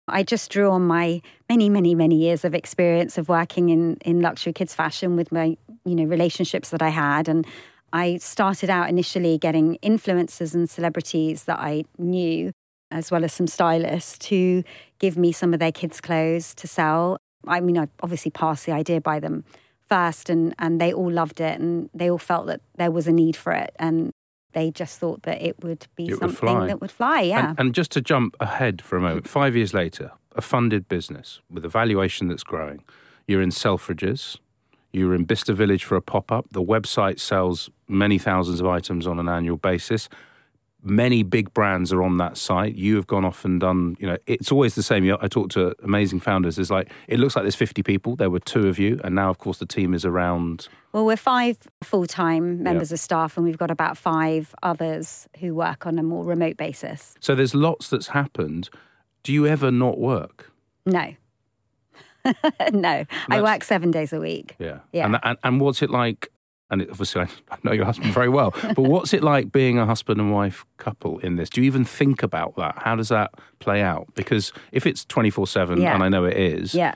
I 0.08 0.22
just 0.22 0.50
drew 0.50 0.70
on 0.70 0.86
my 0.86 1.22
many, 1.48 1.68
many, 1.68 1.94
many 1.94 2.16
years 2.16 2.44
of 2.44 2.54
experience 2.54 3.18
of 3.18 3.28
working 3.28 3.68
in, 3.68 3.96
in 4.04 4.20
luxury 4.20 4.52
kids 4.52 4.74
fashion 4.74 5.16
with 5.16 5.30
my, 5.32 5.56
you 5.84 5.94
know, 5.94 6.04
relationships 6.04 6.70
that 6.70 6.82
I 6.82 6.88
had. 6.88 7.28
And 7.28 7.46
I 7.92 8.16
started 8.16 8.70
out 8.70 8.88
initially 8.88 9.38
getting 9.38 9.78
influencers 9.82 10.54
and 10.54 10.68
celebrities 10.68 11.44
that 11.44 11.58
I 11.58 11.84
knew, 11.98 12.50
as 12.90 13.10
well 13.10 13.24
as 13.24 13.32
some 13.32 13.46
stylists, 13.46 14.18
to 14.28 14.64
give 14.98 15.16
me 15.16 15.30
some 15.30 15.54
of 15.54 15.60
their 15.60 15.72
kids' 15.72 16.00
clothes 16.00 16.54
to 16.56 16.66
sell. 16.66 17.16
I 17.46 17.60
mean, 17.60 17.78
I 17.78 17.88
obviously 18.02 18.30
passed 18.30 18.66
the 18.66 18.72
idea 18.72 19.00
by 19.00 19.20
them 19.20 19.44
first, 19.92 20.30
and, 20.30 20.54
and 20.58 20.80
they 20.80 20.92
all 20.92 21.10
loved 21.10 21.40
it, 21.40 21.60
and 21.60 21.90
they 21.92 22.10
all 22.10 22.18
felt 22.18 22.46
that 22.46 22.60
there 22.76 22.90
was 22.90 23.06
a 23.06 23.12
need 23.12 23.36
for 23.36 23.52
it. 23.52 23.72
And 23.78 24.10
they 24.52 24.70
just 24.70 24.98
thought 24.98 25.22
that 25.22 25.40
it 25.42 25.62
would 25.62 25.86
be 25.96 26.04
It 26.04 26.10
would 26.12 26.20
something 26.20 26.58
fly. 26.58 26.66
that 26.66 26.80
would 26.80 26.90
fly. 26.90 27.20
Yeah. 27.22 27.50
And, 27.50 27.60
and 27.60 27.74
just 27.74 27.90
to 27.92 28.00
jump 28.00 28.36
ahead 28.40 28.82
for 28.82 28.96
a 28.96 29.00
moment, 29.00 29.28
five 29.28 29.54
years 29.56 29.72
later, 29.74 30.12
a 30.34 30.40
funded 30.40 30.88
business 30.88 31.40
with 31.50 31.64
a 31.64 31.68
valuation 31.68 32.28
that's 32.28 32.44
growing. 32.44 32.84
You're 33.26 33.42
in 33.42 33.50
Selfridges. 33.50 34.38
You're 34.92 35.14
in 35.14 35.24
Bicester 35.24 35.54
Village 35.54 35.84
for 35.84 35.96
a 35.96 36.02
pop 36.02 36.30
up. 36.30 36.46
The 36.52 36.62
website 36.62 37.18
sells 37.18 37.70
many 37.88 38.18
thousands 38.18 38.60
of 38.60 38.66
items 38.66 39.06
on 39.06 39.18
an 39.18 39.28
annual 39.28 39.56
basis. 39.56 40.08
Many 40.84 41.22
big 41.22 41.54
brands 41.54 41.92
are 41.92 42.02
on 42.02 42.18
that 42.18 42.36
site. 42.36 42.74
You 42.74 42.96
have 42.96 43.06
gone 43.06 43.24
off 43.24 43.44
and 43.44 43.60
done, 43.60 43.96
you 44.00 44.06
know, 44.06 44.16
it's 44.26 44.50
always 44.50 44.74
the 44.74 44.82
same. 44.82 45.16
I 45.20 45.28
talk 45.28 45.50
to 45.50 45.74
amazing 45.82 46.20
founders. 46.20 46.58
It's 46.58 46.70
like, 46.70 46.90
it 47.06 47.20
looks 47.20 47.36
like 47.36 47.44
there's 47.44 47.54
50 47.54 47.82
people. 47.82 48.16
There 48.16 48.30
were 48.30 48.40
two 48.40 48.66
of 48.66 48.78
you. 48.78 49.00
And 49.04 49.14
now, 49.14 49.30
of 49.30 49.38
course, 49.38 49.58
the 49.58 49.66
team 49.66 49.94
is 49.94 50.04
around. 50.04 50.68
Well, 50.92 51.04
we're 51.04 51.16
five 51.16 51.56
full 51.82 52.06
time 52.06 52.62
members 52.62 52.92
of 52.92 52.98
staff, 52.98 53.36
and 53.36 53.46
we've 53.46 53.56
got 53.56 53.70
about 53.70 53.96
five 53.96 54.54
others 54.62 55.28
who 55.38 55.54
work 55.54 55.86
on 55.86 55.98
a 55.98 56.02
more 56.02 56.24
remote 56.24 56.56
basis. 56.56 57.14
So 57.20 57.34
there's 57.34 57.54
lots 57.54 57.88
that's 57.88 58.08
happened. 58.08 58.68
Do 59.22 59.32
you 59.32 59.46
ever 59.46 59.70
not 59.70 59.98
work? 59.98 60.52
No. 60.84 61.14
no. 62.72 63.04
I 63.28 63.42
work 63.42 63.64
seven 63.64 63.90
days 63.90 64.12
a 64.12 64.20
week. 64.20 64.54
Yeah. 64.58 64.80
Yeah. 64.92 65.06
And, 65.06 65.18
and, 65.22 65.38
and 65.42 65.60
what's 65.60 65.82
it 65.82 65.90
like? 65.90 66.28
And 66.72 66.80
obviously, 66.90 67.20
I, 67.20 67.28
I 67.50 67.58
know 67.62 67.72
your 67.72 67.84
husband 67.84 68.14
very 68.14 68.30
well, 68.30 68.50
but 68.62 68.82
what's 68.82 69.12
it 69.12 69.22
like 69.22 69.52
being 69.52 69.78
a 69.78 69.84
husband 69.84 70.18
and 70.18 70.32
wife 70.32 70.64
couple 70.78 71.18
in 71.18 71.36
this? 71.36 71.50
Do 71.50 71.60
you 71.60 71.66
even 71.66 71.84
think 71.84 72.22
about 72.22 72.56
that? 72.56 72.74
How 72.78 72.96
does 72.96 73.10
that 73.10 73.30
play 73.58 73.82
out? 73.82 74.08
Because 74.14 74.52
if 74.72 74.86
it's 74.86 75.04
24 75.04 75.46
7, 75.46 75.84
and 75.84 76.02
I 76.02 76.08
know 76.08 76.24
it 76.24 76.36
is, 76.36 76.74
Yeah. 76.74 76.94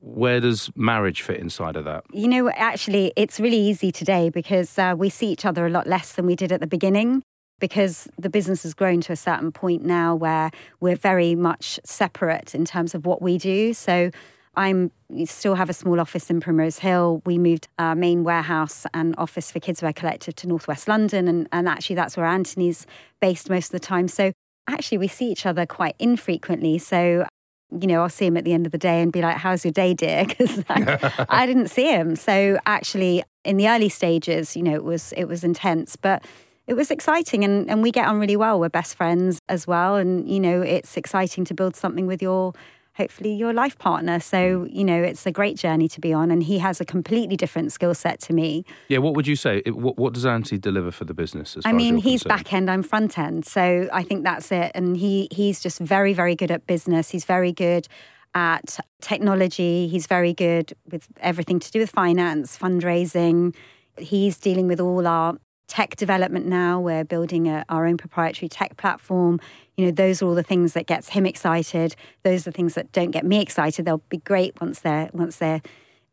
where 0.00 0.40
does 0.40 0.70
marriage 0.74 1.20
fit 1.20 1.38
inside 1.40 1.76
of 1.76 1.84
that? 1.84 2.04
You 2.10 2.26
know, 2.26 2.48
actually, 2.50 3.12
it's 3.16 3.38
really 3.38 3.60
easy 3.60 3.92
today 3.92 4.30
because 4.30 4.78
uh, 4.78 4.94
we 4.96 5.10
see 5.10 5.28
each 5.30 5.44
other 5.44 5.66
a 5.66 5.70
lot 5.70 5.86
less 5.86 6.12
than 6.14 6.24
we 6.24 6.34
did 6.34 6.50
at 6.50 6.60
the 6.60 6.66
beginning 6.66 7.22
because 7.60 8.08
the 8.18 8.30
business 8.30 8.62
has 8.62 8.72
grown 8.72 9.02
to 9.02 9.12
a 9.12 9.16
certain 9.16 9.52
point 9.52 9.84
now 9.84 10.14
where 10.14 10.50
we're 10.80 10.96
very 10.96 11.34
much 11.34 11.78
separate 11.84 12.54
in 12.54 12.64
terms 12.64 12.94
of 12.94 13.04
what 13.04 13.20
we 13.20 13.36
do. 13.36 13.74
So 13.74 14.10
I'm 14.58 14.90
still 15.24 15.54
have 15.54 15.70
a 15.70 15.72
small 15.72 16.00
office 16.00 16.30
in 16.30 16.40
Primrose 16.40 16.80
Hill. 16.80 17.22
We 17.24 17.38
moved 17.38 17.68
our 17.78 17.94
main 17.94 18.24
warehouse 18.24 18.86
and 18.92 19.14
office 19.16 19.52
for 19.52 19.60
Kidswear 19.60 19.94
Collective 19.94 20.34
to 20.34 20.48
Northwest 20.48 20.88
London, 20.88 21.28
and, 21.28 21.48
and 21.52 21.68
actually 21.68 21.94
that's 21.94 22.16
where 22.16 22.26
Anthony's 22.26 22.84
based 23.20 23.48
most 23.48 23.66
of 23.66 23.80
the 23.80 23.86
time. 23.86 24.08
So 24.08 24.32
actually, 24.68 24.98
we 24.98 25.06
see 25.06 25.30
each 25.30 25.46
other 25.46 25.64
quite 25.64 25.94
infrequently. 26.00 26.78
So 26.78 27.26
you 27.70 27.86
know, 27.86 28.02
I'll 28.02 28.08
see 28.08 28.26
him 28.26 28.36
at 28.36 28.44
the 28.44 28.52
end 28.52 28.66
of 28.66 28.72
the 28.72 28.78
day 28.78 29.00
and 29.00 29.12
be 29.12 29.22
like, 29.22 29.36
"How's 29.36 29.64
your 29.64 29.72
day, 29.72 29.94
dear?" 29.94 30.24
Because 30.28 30.64
I 30.68 31.46
didn't 31.46 31.68
see 31.68 31.86
him. 31.86 32.16
So 32.16 32.58
actually, 32.66 33.22
in 33.44 33.58
the 33.58 33.68
early 33.68 33.88
stages, 33.88 34.56
you 34.56 34.64
know, 34.64 34.74
it 34.74 34.84
was 34.84 35.12
it 35.12 35.26
was 35.26 35.44
intense, 35.44 35.94
but 35.94 36.24
it 36.66 36.74
was 36.74 36.90
exciting, 36.90 37.44
and 37.44 37.70
and 37.70 37.80
we 37.80 37.92
get 37.92 38.08
on 38.08 38.18
really 38.18 38.36
well. 38.36 38.58
We're 38.58 38.70
best 38.70 38.96
friends 38.96 39.38
as 39.48 39.68
well, 39.68 39.94
and 39.94 40.28
you 40.28 40.40
know, 40.40 40.62
it's 40.62 40.96
exciting 40.96 41.44
to 41.44 41.54
build 41.54 41.76
something 41.76 42.06
with 42.06 42.20
your 42.20 42.54
hopefully 42.98 43.32
your 43.32 43.54
life 43.54 43.78
partner. 43.78 44.20
So 44.20 44.36
mm. 44.36 44.74
you 44.74 44.84
know, 44.84 45.02
it's 45.02 45.24
a 45.24 45.32
great 45.32 45.56
journey 45.56 45.88
to 45.88 46.00
be 46.00 46.12
on, 46.12 46.30
and 46.30 46.42
he 46.42 46.58
has 46.58 46.80
a 46.80 46.84
completely 46.84 47.36
different 47.36 47.72
skill 47.72 47.94
set 47.94 48.20
to 48.22 48.34
me. 48.34 48.64
Yeah, 48.88 48.98
what 48.98 49.14
would 49.14 49.26
you 49.26 49.36
say? 49.36 49.62
What, 49.66 49.96
what 49.96 50.12
does 50.12 50.26
Anthony 50.26 50.58
deliver 50.58 50.90
for 50.90 51.06
the 51.06 51.14
business? 51.14 51.56
As 51.56 51.64
I 51.64 51.72
mean, 51.72 51.96
he's 51.96 52.22
concerned? 52.22 52.44
back 52.44 52.52
end, 52.52 52.70
I'm 52.70 52.82
front 52.82 53.18
end. 53.18 53.46
So 53.46 53.88
I 53.92 54.02
think 54.02 54.24
that's 54.24 54.52
it. 54.52 54.72
And 54.74 54.96
he 54.96 55.28
he's 55.30 55.60
just 55.60 55.78
very, 55.78 56.12
very 56.12 56.34
good 56.34 56.50
at 56.50 56.66
business. 56.66 57.08
He's 57.10 57.24
very 57.24 57.52
good 57.52 57.88
at 58.34 58.78
technology. 59.00 59.88
He's 59.88 60.06
very 60.06 60.34
good 60.34 60.74
with 60.90 61.06
everything 61.20 61.58
to 61.60 61.70
do 61.70 61.78
with 61.80 61.90
finance, 61.90 62.58
fundraising. 62.58 63.54
He's 63.96 64.38
dealing 64.38 64.68
with 64.68 64.80
all 64.80 65.06
our 65.06 65.38
tech 65.68 65.94
development 65.96 66.46
now. 66.46 66.80
We're 66.80 67.04
building 67.04 67.46
a, 67.46 67.64
our 67.68 67.86
own 67.86 67.96
proprietary 67.96 68.48
tech 68.48 68.76
platform. 68.76 69.38
You 69.76 69.86
know, 69.86 69.90
those 69.92 70.20
are 70.20 70.26
all 70.26 70.34
the 70.34 70.42
things 70.42 70.72
that 70.72 70.86
gets 70.86 71.10
him 71.10 71.24
excited. 71.24 71.94
Those 72.24 72.46
are 72.46 72.50
the 72.50 72.56
things 72.56 72.74
that 72.74 72.90
don't 72.90 73.12
get 73.12 73.24
me 73.24 73.40
excited. 73.40 73.84
They'll 73.84 74.02
be 74.08 74.18
great 74.18 74.60
once 74.60 74.80
they're 74.80 75.10
once 75.12 75.36
they're 75.36 75.62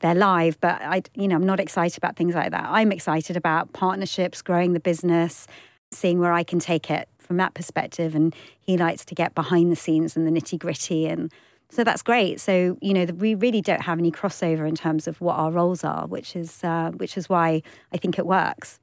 they're 0.02 0.14
live, 0.14 0.60
but 0.60 0.82
I, 0.82 1.04
you 1.16 1.28
know, 1.28 1.36
I'm 1.36 1.46
not 1.46 1.60
excited 1.60 1.98
about 1.98 2.18
things 2.18 2.36
like 2.36 2.52
that. 2.52 2.66
I'm 2.68 2.92
excited 2.92 3.38
about 3.38 3.72
partnerships, 3.72 4.42
growing 4.42 4.74
the 4.74 4.80
business, 4.82 5.48
seeing 5.92 6.20
where 6.20 6.34
I 6.34 6.44
can 6.44 6.60
take 6.60 6.92
it 6.92 7.08
from 7.18 7.38
that 7.38 7.54
perspective. 7.54 8.14
And 8.14 8.36
he 8.60 8.78
likes 8.78 9.06
to 9.06 9.16
get 9.16 9.34
behind 9.34 9.72
the 9.72 9.76
scenes 9.78 10.18
and 10.18 10.28
the 10.28 10.32
nitty 10.32 10.60
gritty, 10.60 11.08
and 11.08 11.32
so 11.70 11.84
that's 11.84 12.02
great. 12.02 12.42
So 12.42 12.78
you 12.82 12.94
know, 12.94 13.06
we 13.06 13.36
really 13.36 13.62
don't 13.62 13.82
have 13.84 14.00
any 14.00 14.12
crossover 14.12 14.68
in 14.68 14.76
terms 14.76 15.08
of 15.08 15.22
what 15.22 15.38
our 15.38 15.52
roles 15.52 15.84
are, 15.86 16.08
which 16.08 16.36
is 16.36 16.62
uh, 16.64 16.92
which 16.92 17.18
is 17.18 17.30
why 17.30 17.62
I 17.94 17.98
think 17.98 18.20
it 18.20 18.26
works. 18.26 18.80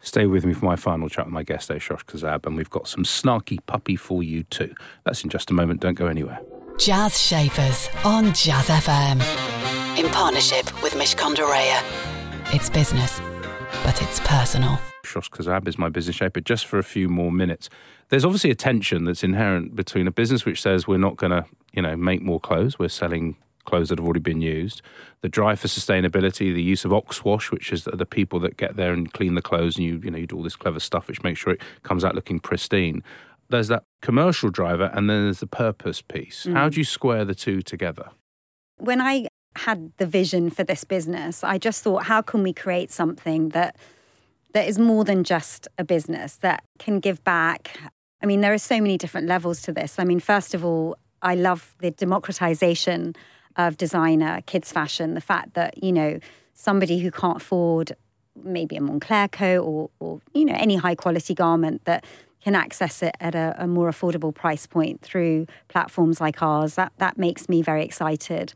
Stay 0.00 0.26
with 0.26 0.44
me 0.44 0.52
for 0.52 0.66
my 0.66 0.76
final 0.76 1.08
chat 1.08 1.24
with 1.24 1.32
my 1.32 1.42
guest, 1.42 1.70
eh, 1.70 1.76
Shosh 1.76 2.04
Kazab, 2.04 2.46
and 2.46 2.56
we've 2.56 2.70
got 2.70 2.86
some 2.86 3.04
Snarky 3.04 3.58
Puppy 3.66 3.96
for 3.96 4.22
you 4.22 4.42
too. 4.44 4.74
That's 5.04 5.24
in 5.24 5.30
just 5.30 5.50
a 5.50 5.54
moment. 5.54 5.80
Don't 5.80 5.94
go 5.94 6.06
anywhere. 6.06 6.40
Jazz 6.78 7.20
Shapers 7.20 7.88
on 8.04 8.32
Jazz 8.34 8.68
FM. 8.68 9.20
In 9.98 10.10
partnership 10.10 10.66
with 10.82 10.92
Mishcon. 10.94 11.34
It's 12.52 12.68
business, 12.68 13.20
but 13.84 14.02
it's 14.02 14.20
personal. 14.20 14.78
Shosh 15.04 15.30
Kazab 15.30 15.68
is 15.68 15.78
my 15.78 15.88
business 15.88 16.16
shaper 16.16 16.40
just 16.40 16.66
for 16.66 16.78
a 16.78 16.82
few 16.82 17.08
more 17.08 17.30
minutes. 17.30 17.70
There's 18.08 18.24
obviously 18.24 18.50
a 18.50 18.54
tension 18.54 19.04
that's 19.04 19.22
inherent 19.22 19.76
between 19.76 20.06
a 20.06 20.10
business 20.10 20.44
which 20.44 20.60
says 20.60 20.86
we're 20.86 20.98
not 20.98 21.16
going 21.16 21.30
to, 21.30 21.44
you 21.72 21.82
know, 21.82 21.96
make 21.96 22.22
more 22.22 22.40
clothes. 22.40 22.78
We're 22.78 22.88
selling 22.88 23.36
clothes 23.64 23.88
that 23.88 23.98
have 23.98 24.04
already 24.04 24.20
been 24.20 24.40
used. 24.40 24.82
The 25.20 25.28
drive 25.28 25.60
for 25.60 25.68
sustainability, 25.68 26.54
the 26.54 26.62
use 26.62 26.84
of 26.84 26.92
Oxwash, 26.92 27.50
which 27.50 27.72
is 27.72 27.84
the, 27.84 27.92
the 27.92 28.06
people 28.06 28.40
that 28.40 28.56
get 28.56 28.76
there 28.76 28.92
and 28.92 29.12
clean 29.12 29.34
the 29.34 29.42
clothes, 29.42 29.76
and 29.76 29.84
you, 29.84 30.00
you 30.04 30.10
know, 30.10 30.18
you 30.18 30.26
do 30.26 30.36
all 30.36 30.42
this 30.42 30.56
clever 30.56 30.80
stuff 30.80 31.08
which 31.08 31.22
makes 31.22 31.40
sure 31.40 31.52
it 31.52 31.60
comes 31.82 32.04
out 32.04 32.14
looking 32.14 32.40
pristine. 32.40 33.02
there's 33.50 33.68
that 33.68 33.84
commercial 34.02 34.50
driver 34.50 34.90
and 34.94 35.08
then 35.08 35.24
there's 35.24 35.40
the 35.40 35.46
purpose 35.46 36.02
piece. 36.02 36.44
Mm. 36.44 36.54
How 36.54 36.68
do 36.68 36.78
you 36.78 36.84
square 36.84 37.24
the 37.24 37.34
two 37.34 37.62
together? 37.62 38.10
When 38.78 39.00
I 39.00 39.28
had 39.56 39.92
the 39.98 40.06
vision 40.06 40.50
for 40.50 40.64
this 40.64 40.84
business, 40.84 41.44
I 41.44 41.58
just 41.58 41.82
thought, 41.82 42.04
how 42.04 42.22
can 42.22 42.42
we 42.42 42.52
create 42.52 42.90
something 42.90 43.50
that 43.50 43.76
that 44.52 44.68
is 44.68 44.78
more 44.78 45.04
than 45.04 45.24
just 45.24 45.66
a 45.78 45.84
business 45.84 46.36
that 46.36 46.64
can 46.78 47.00
give 47.00 47.22
back? 47.24 47.76
I 48.22 48.26
mean, 48.26 48.40
there 48.40 48.52
are 48.52 48.58
so 48.58 48.80
many 48.80 48.96
different 48.96 49.26
levels 49.26 49.60
to 49.62 49.72
this. 49.72 49.98
I 49.98 50.04
mean, 50.04 50.20
first 50.20 50.54
of 50.54 50.64
all, 50.64 50.96
I 51.22 51.34
love 51.34 51.74
the 51.80 51.90
democratization 51.90 53.14
of 53.56 53.76
designer, 53.76 54.42
kids 54.46 54.72
fashion, 54.72 55.14
the 55.14 55.20
fact 55.20 55.54
that, 55.54 55.82
you 55.82 55.92
know, 55.92 56.18
somebody 56.54 56.98
who 56.98 57.10
can't 57.10 57.38
afford 57.38 57.92
maybe 58.42 58.76
a 58.76 58.80
Moncler 58.80 59.30
coat 59.30 59.62
or, 59.62 59.90
or 60.00 60.20
you 60.32 60.44
know, 60.44 60.54
any 60.56 60.76
high 60.76 60.94
quality 60.94 61.34
garment 61.34 61.84
that 61.84 62.04
can 62.42 62.54
access 62.54 63.02
it 63.02 63.14
at 63.20 63.34
a, 63.34 63.54
a, 63.58 63.66
more 63.66 63.90
affordable 63.90 64.34
price 64.34 64.66
point 64.66 65.00
through 65.00 65.46
platforms 65.68 66.20
like 66.20 66.42
ours. 66.42 66.74
That 66.74 66.92
that 66.98 67.16
makes 67.16 67.48
me 67.48 67.62
very 67.62 67.82
excited. 67.84 68.52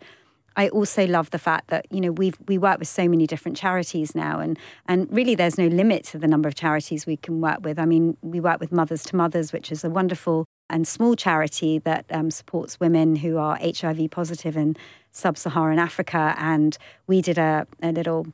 I 0.57 0.69
also 0.71 1.07
love 1.07 1.31
the 1.31 1.39
fact 1.39 1.69
that 1.69 1.87
you 1.91 2.01
know 2.01 2.13
we 2.13 2.33
we 2.47 2.59
work 2.59 2.79
with 2.81 2.89
so 2.89 3.09
many 3.09 3.27
different 3.27 3.57
charities 3.57 4.15
now, 4.15 4.41
and 4.41 4.59
and 4.87 5.11
really 5.11 5.35
there's 5.35 5.57
no 5.57 5.69
limit 5.69 6.05
to 6.07 6.19
the 6.19 6.29
number 6.29 6.49
of 6.49 6.55
charities 6.55 7.07
we 7.07 7.17
can 7.17 7.41
work 7.41 7.61
with. 7.63 7.79
I 7.79 7.87
mean, 7.87 8.17
we 8.21 8.41
work 8.41 8.61
with 8.61 8.73
Mothers 8.73 9.05
to 9.05 9.17
Mothers, 9.17 9.53
which 9.53 9.73
is 9.73 9.85
a 9.85 9.91
wonderful 9.91 10.45
and 10.71 10.87
small 10.87 11.15
charity 11.15 11.79
that 11.81 12.05
um, 12.11 12.31
supports 12.31 12.79
women 12.81 13.17
who 13.17 13.39
are 13.39 13.59
HIV 13.63 14.11
positive 14.11 14.57
in 14.57 14.77
sub-Saharan 15.13 15.79
Africa, 15.79 16.35
and 16.39 16.77
we 17.07 17.21
did 17.21 17.39
a, 17.39 17.67
a 17.83 17.93
little 17.93 18.27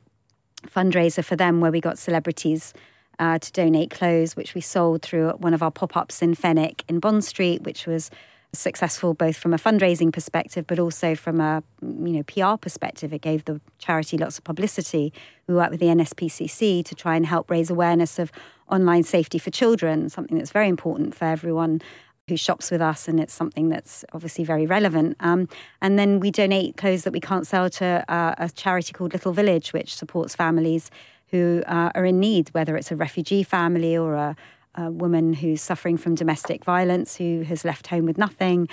fundraiser 0.67 1.23
for 1.23 1.35
them 1.35 1.61
where 1.61 1.71
we 1.71 1.79
got 1.79 1.97
celebrities 1.97 2.73
uh, 3.19 3.39
to 3.39 3.51
donate 3.51 3.91
clothes, 3.91 4.35
which 4.35 4.53
we 4.55 4.61
sold 4.61 5.01
through 5.01 5.29
one 5.31 5.53
of 5.53 5.63
our 5.63 5.71
pop 5.71 5.95
ups 5.95 6.21
in 6.21 6.35
Fenwick 6.35 6.83
in 6.89 6.99
Bond 6.99 7.23
Street, 7.23 7.63
which 7.63 7.85
was 7.85 8.11
successful 8.55 9.13
both 9.13 9.35
from 9.35 9.53
a 9.53 9.57
fundraising 9.57 10.13
perspective 10.13 10.65
but 10.65 10.79
also 10.79 11.13
from 11.13 11.41
a 11.41 11.61
you 11.81 12.11
know 12.11 12.23
PR 12.23 12.57
perspective. 12.57 13.13
It 13.13 13.21
gave 13.21 13.45
the 13.45 13.61
charity 13.77 14.17
lots 14.17 14.37
of 14.37 14.43
publicity. 14.43 15.13
We 15.47 15.55
worked 15.55 15.71
with 15.71 15.79
the 15.79 15.87
NSPCC 15.87 16.83
to 16.85 16.95
try 16.95 17.15
and 17.15 17.25
help 17.25 17.49
raise 17.49 17.69
awareness 17.69 18.17
of 18.17 18.31
online 18.69 19.03
safety 19.03 19.37
for 19.37 19.51
children, 19.51 20.09
something 20.09 20.37
that's 20.37 20.51
very 20.51 20.67
important 20.67 21.13
for 21.13 21.25
everyone 21.25 21.81
who 22.27 22.37
shops 22.37 22.71
with 22.71 22.81
us, 22.81 23.07
and 23.07 23.19
it's 23.19 23.33
something 23.33 23.69
that's 23.69 24.03
obviously 24.13 24.43
very 24.43 24.65
relevant. 24.65 25.15
Um, 25.19 25.47
and 25.81 25.99
then 25.99 26.19
we 26.19 26.31
donate 26.31 26.75
clothes 26.75 27.03
that 27.03 27.13
we 27.13 27.19
can't 27.19 27.45
sell 27.45 27.69
to 27.71 28.03
uh, 28.07 28.35
a 28.37 28.49
charity 28.49 28.93
called 28.93 29.13
Little 29.13 29.33
Village, 29.33 29.73
which 29.73 29.95
supports 29.95 30.35
families 30.35 30.89
who 31.27 31.61
uh, 31.67 31.91
are 31.93 32.05
in 32.05 32.19
need, 32.19 32.49
whether 32.49 32.75
it's 32.75 32.91
a 32.91 32.95
refugee 32.95 33.43
family 33.43 33.95
or 33.95 34.15
a, 34.15 34.35
a 34.75 34.89
woman 34.89 35.33
who's 35.33 35.61
suffering 35.61 35.97
from 35.97 36.15
domestic 36.15 36.65
violence 36.65 37.15
who 37.15 37.43
has 37.43 37.63
left 37.63 37.87
home 37.87 38.05
with 38.05 38.17
nothing 38.17 38.67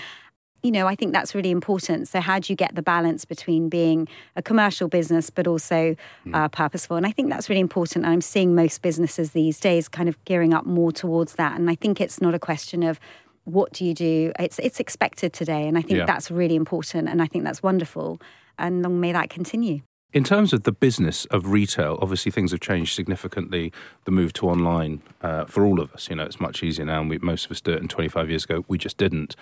you 0.63 0.71
know, 0.71 0.87
I 0.87 0.95
think 0.95 1.13
that's 1.13 1.35
really 1.35 1.51
important. 1.51 2.09
So, 2.09 2.21
how 2.21 2.39
do 2.39 2.53
you 2.53 2.57
get 2.57 2.75
the 2.75 2.83
balance 2.83 3.25
between 3.25 3.69
being 3.69 4.07
a 4.37 4.43
commercial 4.43 4.89
business 4.89 5.29
but 5.29 5.47
also 5.47 5.97
hmm. 6.25 6.35
uh, 6.35 6.49
purposeful? 6.49 6.97
And 6.97 7.05
I 7.05 7.11
think 7.11 7.31
that's 7.31 7.49
really 7.49 7.61
important. 7.61 8.05
And 8.05 8.13
I'm 8.13 8.21
seeing 8.21 8.55
most 8.55 8.81
businesses 8.81 9.33
these 9.33 9.59
days 9.59 9.89
kind 9.89 10.09
of 10.09 10.25
gearing 10.25 10.55
up 10.55 10.65
more 10.65 10.93
towards 10.93 11.35
that. 11.35 11.59
And 11.59 11.69
I 11.69 11.75
think 11.75 12.01
it's 12.01 12.21
not 12.21 12.35
a 12.35 12.39
question 12.39 12.83
of 12.85 13.01
what 13.45 13.73
do 13.73 13.85
you 13.85 13.95
do. 13.95 14.33
It's 14.39 14.59
it's 14.59 14.81
expected 14.81 15.33
today, 15.33 15.67
and 15.67 15.77
I 15.77 15.83
think 15.83 15.99
yeah. 15.99 16.07
that's 16.07 16.31
really 16.31 16.55
important. 16.55 17.09
And 17.09 17.21
I 17.21 17.27
think 17.27 17.45
that's 17.45 17.63
wonderful. 17.63 18.21
And 18.59 18.83
long 18.83 19.01
may 19.01 19.13
that 19.13 19.31
continue. 19.31 19.81
In 20.13 20.25
terms 20.25 20.53
of 20.53 20.65
the 20.65 20.73
business 20.73 21.25
of 21.27 21.47
retail, 21.47 21.99
obviously 22.03 22.31
things 22.31 22.51
have 22.51 22.61
changed 22.61 22.95
significantly. 22.95 23.73
The 24.05 24.11
move 24.11 24.35
to 24.35 24.49
online 24.49 25.01
uh, 25.23 25.47
for 25.47 25.65
all 25.65 25.81
of 25.81 25.93
us, 25.95 26.11
you 26.11 26.17
know, 26.17 26.25
it's 26.25 26.39
much 26.39 26.63
easier 26.63 26.85
now, 26.85 27.01
and 27.01 27.09
we, 27.09 27.19
most 27.19 27.47
of 27.47 27.51
us 27.51 27.63
do 27.63 27.73
it. 27.73 27.81
And 27.81 27.89
25 27.89 28.29
years 28.29 28.45
ago, 28.45 28.65
we 28.69 28.77
just 28.77 28.99
didn't. 28.99 29.37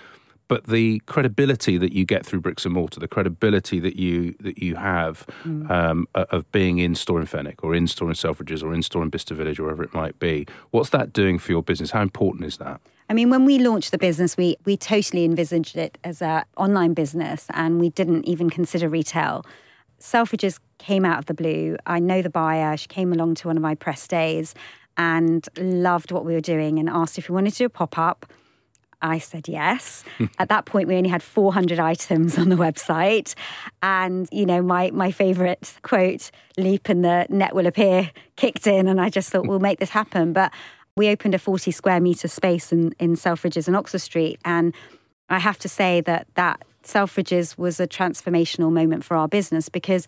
But 0.46 0.66
the 0.66 1.00
credibility 1.06 1.78
that 1.78 1.92
you 1.92 2.04
get 2.04 2.26
through 2.26 2.40
bricks 2.40 2.64
and 2.64 2.74
mortar, 2.74 2.98
the 2.98 3.06
credibility 3.06 3.78
that 3.78 3.94
you 3.96 4.34
that 4.40 4.58
you 4.58 4.74
have 4.76 5.24
mm. 5.44 5.70
um, 5.70 6.08
of 6.14 6.50
being 6.50 6.78
in 6.78 6.96
store 6.96 7.20
in 7.20 7.26
Fenwick 7.26 7.62
or 7.62 7.72
in 7.72 7.86
store 7.86 8.08
in 8.08 8.14
Selfridges 8.14 8.60
or 8.62 8.74
in 8.74 8.82
store 8.82 9.04
in 9.04 9.10
Bicester 9.10 9.34
Village 9.34 9.60
or 9.60 9.64
wherever 9.64 9.84
it 9.84 9.94
might 9.94 10.18
be, 10.18 10.46
what's 10.70 10.90
that 10.90 11.12
doing 11.12 11.38
for 11.38 11.52
your 11.52 11.62
business? 11.62 11.92
How 11.92 12.02
important 12.02 12.46
is 12.46 12.56
that? 12.56 12.80
I 13.10 13.12
mean, 13.12 13.28
when 13.28 13.44
we 13.44 13.58
launched 13.58 13.90
the 13.90 13.98
business, 13.98 14.36
we 14.36 14.56
we 14.64 14.76
totally 14.76 15.24
envisaged 15.24 15.76
it 15.76 15.98
as 16.04 16.22
an 16.22 16.44
online 16.56 16.94
business, 16.94 17.48
and 17.52 17.80
we 17.80 17.90
didn't 17.90 18.24
even 18.24 18.48
consider 18.48 18.88
retail. 18.88 19.44
Selfridges 19.98 20.60
came 20.78 21.04
out 21.04 21.18
of 21.18 21.26
the 21.26 21.34
blue. 21.34 21.76
I 21.86 21.98
know 21.98 22.22
the 22.22 22.30
buyer. 22.30 22.76
She 22.76 22.86
came 22.86 23.12
along 23.12 23.34
to 23.36 23.48
one 23.48 23.56
of 23.56 23.62
my 23.62 23.74
press 23.74 24.06
days 24.06 24.54
and 24.96 25.46
loved 25.58 26.12
what 26.12 26.24
we 26.24 26.34
were 26.34 26.40
doing 26.40 26.78
and 26.78 26.88
asked 26.88 27.18
if 27.18 27.28
we 27.28 27.34
wanted 27.34 27.50
to 27.50 27.58
do 27.58 27.64
a 27.64 27.68
pop 27.68 27.98
up. 27.98 28.26
I 29.02 29.18
said 29.18 29.48
yes. 29.48 30.04
At 30.38 30.48
that 30.50 30.66
point, 30.66 30.86
we 30.86 30.94
only 30.94 31.08
had 31.08 31.22
400 31.22 31.80
items 31.80 32.38
on 32.38 32.48
the 32.48 32.56
website. 32.56 33.34
And, 33.82 34.28
you 34.30 34.46
know, 34.46 34.62
my, 34.62 34.90
my 34.90 35.10
favorite 35.10 35.74
quote, 35.82 36.30
leap 36.58 36.88
and 36.88 37.04
the 37.04 37.26
net 37.28 37.54
will 37.54 37.66
appear, 37.66 38.10
kicked 38.36 38.66
in. 38.66 38.88
And 38.88 39.00
I 39.00 39.08
just 39.08 39.30
thought, 39.30 39.46
we'll 39.46 39.58
make 39.58 39.80
this 39.80 39.90
happen. 39.90 40.32
But 40.34 40.52
we 40.96 41.08
opened 41.08 41.34
a 41.34 41.38
40 41.38 41.70
square 41.70 42.00
meter 42.00 42.28
space 42.28 42.72
in, 42.72 42.92
in 42.98 43.14
Selfridges 43.14 43.66
and 43.66 43.76
Oxford 43.76 44.00
Street. 44.00 44.38
And 44.44 44.74
I 45.28 45.38
have 45.38 45.58
to 45.60 45.68
say 45.68 46.00
that 46.02 46.26
that 46.34 46.62
Selfridges 46.82 47.58
was 47.58 47.78
a 47.78 47.86
transformational 47.86 48.72
moment 48.72 49.04
for 49.04 49.16
our 49.16 49.28
business 49.28 49.68
because 49.68 50.06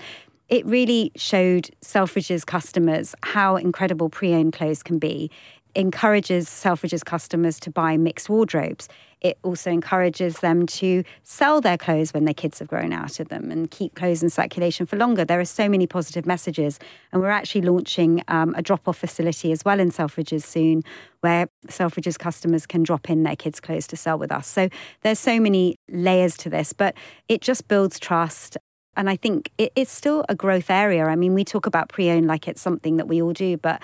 it 0.49 0.67
really 0.67 1.13
showed 1.17 1.71
Selfridges 1.83 2.45
customers 2.45 3.15
how 3.23 3.57
incredible 3.57 4.11
pre 4.11 4.35
owned 4.35 4.53
clothes 4.53 4.83
can 4.83 4.99
be. 4.99 5.31
Encourages 5.75 6.49
Selfridges 6.49 7.05
customers 7.05 7.59
to 7.61 7.71
buy 7.71 7.97
mixed 7.97 8.29
wardrobes. 8.29 8.89
It 9.23 9.39
also 9.43 9.71
encourages 9.71 10.41
them 10.41 10.67
to 10.67 11.05
sell 11.23 11.61
their 11.61 11.79
clothes 11.79 12.13
when 12.13 12.25
their 12.25 12.35
kids 12.35 12.59
have 12.59 12.69
grown 12.69 12.93
out 12.93 13.21
of 13.21 13.29
them 13.29 13.51
and 13.51 13.71
keep 13.71 13.95
clothes 13.95 14.23
in 14.23 14.31
circulation 14.31 14.85
for 14.85 14.97
longer. 14.97 15.25
There 15.25 15.39
are 15.39 15.45
so 15.45 15.69
many 15.69 15.87
positive 15.87 16.27
messages. 16.27 16.79
And 17.13 17.23
we're 17.23 17.31
actually 17.31 17.63
launching 17.63 18.23
um, 18.29 18.55
a 18.57 18.63
drop 18.63 18.89
off 18.89 18.99
facility 18.99 19.53
as 19.53 19.65
well 19.65 19.79
in 19.79 19.91
Selfridges 19.91 20.43
soon, 20.43 20.83
where 21.21 21.47
Selfridges 21.69 22.19
customers 22.19 22.67
can 22.67 22.83
drop 22.83 23.09
in 23.09 23.23
their 23.23 23.37
kids' 23.37 23.61
clothes 23.61 23.87
to 23.89 23.97
sell 23.97 24.19
with 24.19 24.33
us. 24.33 24.49
So 24.49 24.69
there's 25.03 25.21
so 25.21 25.39
many 25.39 25.77
layers 25.89 26.37
to 26.39 26.51
this, 26.51 26.73
but 26.73 26.95
it 27.29 27.41
just 27.41 27.69
builds 27.69 28.01
trust. 28.01 28.57
And 28.97 29.09
I 29.09 29.17
think 29.17 29.51
it, 29.57 29.73
it's 29.77 29.93
still 29.93 30.25
a 30.29 30.35
growth 30.35 30.69
area. 30.69 31.07
I 31.07 31.17
mean, 31.17 31.33
we 31.33 31.45
talk 31.45 31.67
about 31.67 31.89
pre 31.89 32.11
owned 32.11 32.27
like 32.27 32.49
it's 32.49 32.61
something 32.61 32.97
that 32.97 33.09
we 33.09 33.23
all 33.23 33.33
do, 33.33 33.57
but 33.57 33.81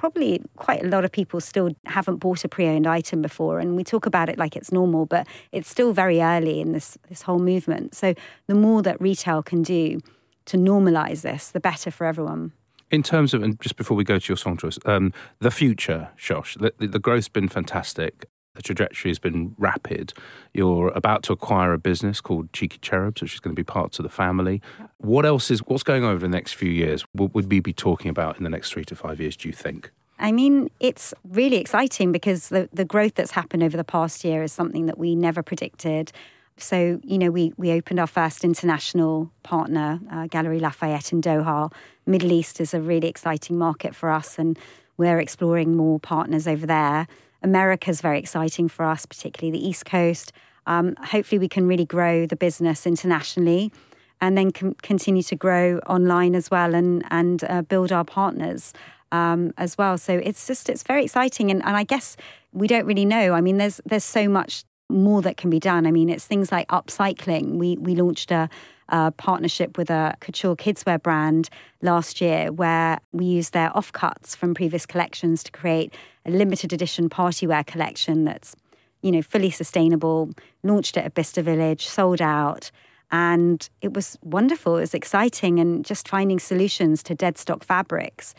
probably 0.00 0.40
quite 0.56 0.82
a 0.82 0.88
lot 0.88 1.04
of 1.04 1.12
people 1.12 1.42
still 1.42 1.68
haven't 1.84 2.16
bought 2.16 2.42
a 2.42 2.48
pre-owned 2.48 2.86
item 2.86 3.20
before 3.20 3.58
and 3.58 3.76
we 3.76 3.84
talk 3.84 4.06
about 4.06 4.30
it 4.30 4.38
like 4.38 4.56
it's 4.56 4.72
normal 4.72 5.04
but 5.04 5.26
it's 5.52 5.68
still 5.68 5.92
very 5.92 6.22
early 6.22 6.58
in 6.58 6.72
this 6.72 6.96
this 7.10 7.20
whole 7.20 7.38
movement 7.38 7.94
so 7.94 8.14
the 8.46 8.54
more 8.54 8.80
that 8.80 8.98
retail 8.98 9.42
can 9.42 9.62
do 9.62 10.00
to 10.46 10.56
normalize 10.56 11.20
this 11.20 11.50
the 11.50 11.60
better 11.60 11.90
for 11.90 12.06
everyone 12.06 12.50
in 12.90 13.02
terms 13.02 13.34
of, 13.34 13.42
and 13.44 13.60
just 13.60 13.76
before 13.76 13.96
we 13.96 14.02
go 14.02 14.18
to 14.18 14.28
your 14.28 14.36
song 14.36 14.56
choice, 14.56 14.76
um, 14.84 15.12
the 15.38 15.52
future, 15.52 16.08
Shosh, 16.18 16.58
the, 16.58 16.88
the 16.88 16.98
growth's 16.98 17.28
been 17.28 17.46
fantastic. 17.46 18.26
The 18.60 18.74
trajectory 18.74 19.10
has 19.10 19.18
been 19.18 19.54
rapid. 19.56 20.12
You're 20.52 20.88
about 20.88 21.22
to 21.22 21.32
acquire 21.32 21.72
a 21.72 21.78
business 21.78 22.20
called 22.20 22.52
Cheeky 22.52 22.76
Cherubs, 22.82 23.22
which 23.22 23.32
is 23.32 23.40
going 23.40 23.56
to 23.56 23.58
be 23.58 23.64
part 23.64 23.98
of 23.98 24.02
the 24.02 24.10
family. 24.10 24.60
What 24.98 25.24
else 25.24 25.50
is 25.50 25.60
what's 25.60 25.82
going 25.82 26.04
on 26.04 26.10
over 26.10 26.20
the 26.20 26.28
next 26.28 26.52
few 26.52 26.70
years? 26.70 27.06
What 27.12 27.32
would 27.34 27.50
we 27.50 27.60
be 27.60 27.72
talking 27.72 28.10
about 28.10 28.36
in 28.36 28.44
the 28.44 28.50
next 28.50 28.70
three 28.70 28.84
to 28.84 28.94
five 28.94 29.18
years? 29.18 29.34
Do 29.34 29.48
you 29.48 29.54
think? 29.54 29.90
I 30.18 30.30
mean, 30.30 30.68
it's 30.78 31.14
really 31.24 31.56
exciting 31.56 32.12
because 32.12 32.50
the, 32.50 32.68
the 32.70 32.84
growth 32.84 33.14
that's 33.14 33.30
happened 33.30 33.62
over 33.62 33.78
the 33.78 33.82
past 33.84 34.24
year 34.24 34.42
is 34.42 34.52
something 34.52 34.84
that 34.84 34.98
we 34.98 35.16
never 35.16 35.42
predicted. 35.42 36.12
So, 36.58 37.00
you 37.02 37.16
know, 37.16 37.30
we, 37.30 37.54
we 37.56 37.70
opened 37.70 37.98
our 37.98 38.06
first 38.06 38.44
international 38.44 39.32
partner, 39.42 40.00
uh, 40.12 40.26
Galeries 40.26 40.60
Lafayette 40.60 41.14
in 41.14 41.22
Doha. 41.22 41.72
Middle 42.04 42.30
East 42.30 42.60
is 42.60 42.74
a 42.74 42.80
really 42.82 43.08
exciting 43.08 43.56
market 43.56 43.94
for 43.94 44.10
us, 44.10 44.38
and 44.38 44.58
we're 44.98 45.18
exploring 45.18 45.76
more 45.76 45.98
partners 45.98 46.46
over 46.46 46.66
there. 46.66 47.08
America 47.42 47.90
is 47.90 48.00
very 48.00 48.18
exciting 48.18 48.68
for 48.68 48.84
us, 48.84 49.06
particularly 49.06 49.58
the 49.58 49.66
East 49.66 49.84
Coast. 49.84 50.32
Um, 50.66 50.94
hopefully, 50.96 51.38
we 51.38 51.48
can 51.48 51.66
really 51.66 51.86
grow 51.86 52.26
the 52.26 52.36
business 52.36 52.86
internationally 52.86 53.72
and 54.20 54.36
then 54.36 54.50
com- 54.50 54.74
continue 54.82 55.22
to 55.22 55.36
grow 55.36 55.78
online 55.86 56.34
as 56.34 56.50
well 56.50 56.74
and, 56.74 57.04
and 57.10 57.42
uh, 57.44 57.62
build 57.62 57.90
our 57.90 58.04
partners 58.04 58.72
um, 59.12 59.52
as 59.56 59.78
well. 59.78 59.96
So 59.98 60.14
it's 60.14 60.46
just, 60.46 60.68
it's 60.68 60.82
very 60.82 61.04
exciting. 61.04 61.50
And, 61.50 61.64
and 61.64 61.76
I 61.76 61.84
guess 61.84 62.16
we 62.52 62.66
don't 62.68 62.84
really 62.84 63.06
know. 63.06 63.32
I 63.32 63.40
mean, 63.40 63.56
there's, 63.56 63.80
there's 63.86 64.04
so 64.04 64.28
much 64.28 64.64
more 64.90 65.22
that 65.22 65.36
can 65.36 65.50
be 65.50 65.58
done. 65.58 65.86
I 65.86 65.90
mean, 65.90 66.10
it's 66.10 66.26
things 66.26 66.52
like 66.52 66.68
upcycling. 66.68 67.56
We, 67.56 67.76
we 67.76 67.94
launched 67.94 68.30
a, 68.30 68.50
a 68.90 69.10
partnership 69.12 69.78
with 69.78 69.90
a 69.90 70.14
couture 70.20 70.56
kidswear 70.56 71.02
brand 71.02 71.48
last 71.82 72.20
year 72.20 72.52
where 72.52 72.98
we 73.12 73.24
used 73.24 73.52
their 73.52 73.70
offcuts 73.70 74.36
from 74.36 74.54
previous 74.54 74.86
collections 74.86 75.42
to 75.44 75.52
create 75.52 75.94
a 76.26 76.30
limited 76.30 76.72
edition 76.72 77.08
party 77.08 77.46
wear 77.46 77.64
collection 77.64 78.24
that's, 78.24 78.54
you 79.02 79.10
know, 79.10 79.22
fully 79.22 79.50
sustainable, 79.50 80.30
launched 80.62 80.96
it 80.96 81.04
at 81.04 81.14
Bicester 81.14 81.42
Village, 81.42 81.86
sold 81.86 82.20
out. 82.20 82.70
And 83.12 83.68
it 83.80 83.92
was 83.94 84.18
wonderful. 84.22 84.76
It 84.76 84.82
was 84.82 84.94
exciting 84.94 85.58
and 85.58 85.84
just 85.84 86.08
finding 86.08 86.38
solutions 86.38 87.02
to 87.04 87.14
dead 87.14 87.38
stock 87.38 87.64
fabrics 87.64 88.34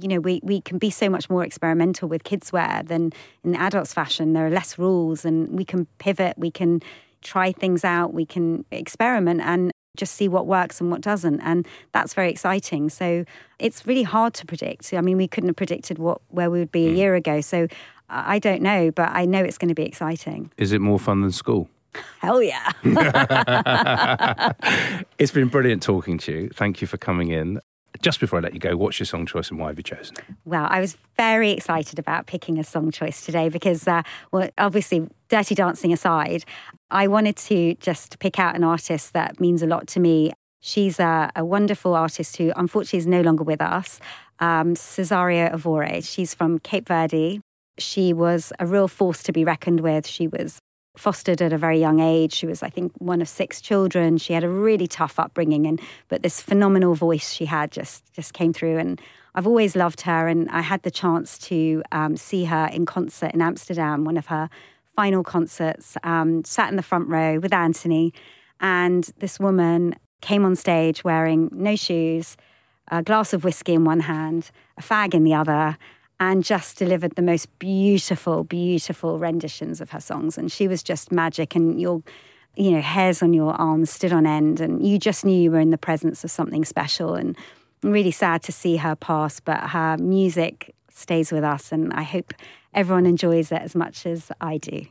you 0.00 0.08
know, 0.08 0.20
we, 0.20 0.40
we 0.42 0.60
can 0.60 0.78
be 0.78 0.90
so 0.90 1.08
much 1.08 1.28
more 1.28 1.44
experimental 1.44 2.08
with 2.08 2.24
kids 2.24 2.52
wear 2.52 2.82
than 2.84 3.12
in 3.42 3.56
adults 3.56 3.92
fashion. 3.92 4.32
There 4.32 4.46
are 4.46 4.50
less 4.50 4.78
rules 4.78 5.24
and 5.24 5.48
we 5.50 5.64
can 5.64 5.86
pivot, 5.98 6.38
we 6.38 6.50
can 6.50 6.80
try 7.22 7.52
things 7.52 7.84
out, 7.84 8.14
we 8.14 8.24
can 8.24 8.64
experiment 8.70 9.40
and 9.40 9.72
just 9.96 10.14
see 10.14 10.28
what 10.28 10.46
works 10.46 10.80
and 10.80 10.90
what 10.90 11.00
doesn't. 11.00 11.40
And 11.40 11.66
that's 11.92 12.14
very 12.14 12.30
exciting. 12.30 12.90
So 12.90 13.24
it's 13.58 13.86
really 13.86 14.02
hard 14.02 14.34
to 14.34 14.46
predict. 14.46 14.92
I 14.94 15.00
mean, 15.00 15.16
we 15.16 15.28
couldn't 15.28 15.48
have 15.48 15.56
predicted 15.56 15.98
what 15.98 16.20
where 16.28 16.50
we 16.50 16.58
would 16.58 16.72
be 16.72 16.86
a 16.86 16.92
mm. 16.92 16.96
year 16.96 17.14
ago. 17.14 17.40
So 17.40 17.68
I 18.08 18.38
don't 18.38 18.62
know, 18.62 18.90
but 18.90 19.10
I 19.10 19.24
know 19.24 19.42
it's 19.42 19.58
going 19.58 19.68
to 19.68 19.74
be 19.74 19.84
exciting. 19.84 20.50
Is 20.56 20.72
it 20.72 20.80
more 20.80 20.98
fun 20.98 21.20
than 21.20 21.32
school? 21.32 21.68
Hell 22.20 22.42
yeah. 22.42 22.70
it's 25.18 25.32
been 25.32 25.48
brilliant 25.48 25.82
talking 25.82 26.18
to 26.18 26.32
you. 26.32 26.48
Thank 26.50 26.80
you 26.80 26.86
for 26.86 26.98
coming 26.98 27.30
in. 27.30 27.60
Just 28.02 28.20
before 28.20 28.38
I 28.38 28.42
let 28.42 28.54
you 28.54 28.60
go, 28.60 28.76
what's 28.76 28.98
your 28.98 29.06
song 29.06 29.26
choice 29.26 29.50
and 29.50 29.58
why 29.58 29.68
have 29.68 29.76
you 29.76 29.82
chosen 29.82 30.16
it? 30.16 30.24
Well, 30.44 30.66
I 30.70 30.80
was 30.80 30.96
very 31.16 31.50
excited 31.50 31.98
about 31.98 32.26
picking 32.26 32.58
a 32.58 32.64
song 32.64 32.90
choice 32.90 33.24
today 33.24 33.48
because, 33.48 33.86
uh, 33.86 34.02
well, 34.32 34.48
obviously, 34.56 35.06
Dirty 35.28 35.54
Dancing 35.54 35.92
aside, 35.92 36.44
I 36.90 37.08
wanted 37.08 37.36
to 37.36 37.74
just 37.74 38.18
pick 38.18 38.38
out 38.38 38.56
an 38.56 38.64
artist 38.64 39.12
that 39.12 39.38
means 39.38 39.62
a 39.62 39.66
lot 39.66 39.86
to 39.88 40.00
me. 40.00 40.32
She's 40.60 40.98
a, 40.98 41.30
a 41.36 41.44
wonderful 41.44 41.94
artist 41.94 42.36
who 42.36 42.52
unfortunately 42.56 43.00
is 43.00 43.06
no 43.06 43.20
longer 43.22 43.44
with 43.44 43.60
us, 43.60 44.00
um, 44.38 44.74
Cesaria 44.74 45.52
Evora. 45.52 46.02
She's 46.02 46.32
from 46.34 46.58
Cape 46.58 46.88
Verde. 46.88 47.40
She 47.78 48.12
was 48.12 48.52
a 48.58 48.66
real 48.66 48.88
force 48.88 49.22
to 49.24 49.32
be 49.32 49.44
reckoned 49.44 49.80
with. 49.80 50.06
She 50.06 50.26
was 50.26 50.58
fostered 50.96 51.40
at 51.40 51.52
a 51.52 51.58
very 51.58 51.78
young 51.78 52.00
age. 52.00 52.32
She 52.32 52.46
was, 52.46 52.62
I 52.62 52.68
think, 52.68 52.92
one 52.98 53.20
of 53.20 53.28
six 53.28 53.60
children. 53.60 54.18
She 54.18 54.32
had 54.32 54.44
a 54.44 54.48
really 54.48 54.86
tough 54.86 55.18
upbringing, 55.18 55.66
and 55.66 55.80
but 56.08 56.22
this 56.22 56.40
phenomenal 56.40 56.94
voice 56.94 57.32
she 57.32 57.46
had 57.46 57.70
just 57.70 58.12
just 58.12 58.32
came 58.34 58.52
through. 58.52 58.78
And 58.78 59.00
I've 59.34 59.46
always 59.46 59.76
loved 59.76 60.02
her, 60.02 60.28
and 60.28 60.48
I 60.50 60.60
had 60.60 60.82
the 60.82 60.90
chance 60.90 61.38
to 61.38 61.82
um, 61.92 62.16
see 62.16 62.44
her 62.44 62.68
in 62.72 62.86
concert 62.86 63.32
in 63.32 63.40
Amsterdam, 63.40 64.04
one 64.04 64.16
of 64.16 64.26
her 64.26 64.50
final 64.96 65.22
concerts. 65.22 65.96
Um, 66.02 66.44
sat 66.44 66.70
in 66.70 66.76
the 66.76 66.82
front 66.82 67.08
row 67.08 67.38
with 67.38 67.52
Anthony, 67.52 68.12
and 68.60 69.04
this 69.18 69.38
woman 69.38 69.94
came 70.20 70.44
on 70.44 70.56
stage 70.56 71.02
wearing 71.04 71.48
no 71.52 71.76
shoes, 71.76 72.36
a 72.88 73.02
glass 73.02 73.32
of 73.32 73.44
whiskey 73.44 73.74
in 73.74 73.84
one 73.84 74.00
hand, 74.00 74.50
a 74.76 74.82
fag 74.82 75.14
in 75.14 75.24
the 75.24 75.34
other 75.34 75.78
and 76.20 76.44
just 76.44 76.76
delivered 76.76 77.16
the 77.16 77.22
most 77.22 77.46
beautiful, 77.58 78.44
beautiful 78.44 79.18
renditions 79.18 79.80
of 79.80 79.90
her 79.90 80.00
songs. 80.00 80.36
And 80.36 80.52
she 80.52 80.68
was 80.68 80.82
just 80.82 81.10
magic. 81.10 81.56
And 81.56 81.80
your, 81.80 82.02
you 82.56 82.70
know, 82.70 82.82
hairs 82.82 83.22
on 83.22 83.32
your 83.32 83.54
arms 83.54 83.90
stood 83.90 84.12
on 84.12 84.26
end, 84.26 84.60
and 84.60 84.86
you 84.86 84.98
just 84.98 85.24
knew 85.24 85.40
you 85.40 85.50
were 85.50 85.58
in 85.58 85.70
the 85.70 85.78
presence 85.78 86.22
of 86.22 86.30
something 86.30 86.64
special. 86.64 87.14
And 87.14 87.36
I'm 87.82 87.90
really 87.90 88.10
sad 88.10 88.42
to 88.44 88.52
see 88.52 88.76
her 88.76 88.94
pass, 88.94 89.40
but 89.40 89.70
her 89.70 89.96
music 89.96 90.74
stays 90.90 91.32
with 91.32 91.42
us, 91.42 91.72
and 91.72 91.92
I 91.94 92.02
hope 92.02 92.34
everyone 92.74 93.06
enjoys 93.06 93.50
it 93.50 93.62
as 93.62 93.74
much 93.74 94.04
as 94.04 94.30
I 94.40 94.58
do. 94.58 94.82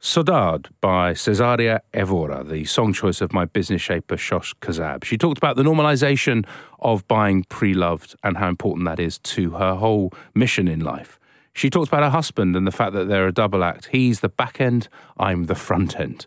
Saudade 0.00 0.68
by 0.80 1.12
Cesaria 1.12 1.80
Evora, 1.92 2.44
the 2.44 2.64
song 2.66 2.92
choice 2.92 3.20
of 3.20 3.32
my 3.32 3.44
business 3.44 3.82
shaper 3.82 4.16
Shosh 4.16 4.54
Kazab. 4.60 5.02
She 5.02 5.18
talked 5.18 5.38
about 5.38 5.56
the 5.56 5.64
normalization 5.64 6.46
of 6.78 7.06
buying 7.08 7.44
pre 7.48 7.74
loved 7.74 8.14
and 8.22 8.36
how 8.36 8.48
important 8.48 8.86
that 8.86 9.00
is 9.00 9.18
to 9.18 9.50
her 9.52 9.74
whole 9.74 10.12
mission 10.34 10.68
in 10.68 10.80
life. 10.80 11.18
She 11.52 11.68
talked 11.68 11.88
about 11.88 12.04
her 12.04 12.10
husband 12.10 12.54
and 12.54 12.64
the 12.64 12.70
fact 12.70 12.92
that 12.92 13.08
they're 13.08 13.26
a 13.26 13.32
double 13.32 13.64
act. 13.64 13.88
He's 13.90 14.20
the 14.20 14.28
back 14.28 14.60
end, 14.60 14.88
I'm 15.16 15.46
the 15.46 15.56
front 15.56 15.98
end. 15.98 16.26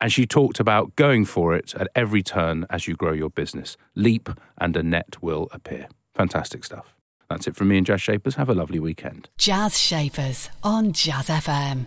And 0.00 0.10
she 0.10 0.24
talked 0.24 0.58
about 0.58 0.96
going 0.96 1.26
for 1.26 1.54
it 1.54 1.74
at 1.74 1.88
every 1.94 2.22
turn 2.22 2.64
as 2.70 2.88
you 2.88 2.94
grow 2.94 3.12
your 3.12 3.28
business. 3.28 3.76
Leap 3.94 4.30
and 4.56 4.74
a 4.78 4.82
net 4.82 5.16
will 5.20 5.48
appear. 5.52 5.88
Fantastic 6.14 6.64
stuff. 6.64 6.94
That's 7.28 7.46
it 7.46 7.54
from 7.54 7.68
me 7.68 7.76
and 7.76 7.86
Jazz 7.86 8.00
Shapers. 8.00 8.36
Have 8.36 8.48
a 8.48 8.54
lovely 8.54 8.80
weekend. 8.80 9.28
Jazz 9.36 9.78
Shapers 9.78 10.48
on 10.62 10.92
Jazz 10.92 11.28
FM 11.28 11.86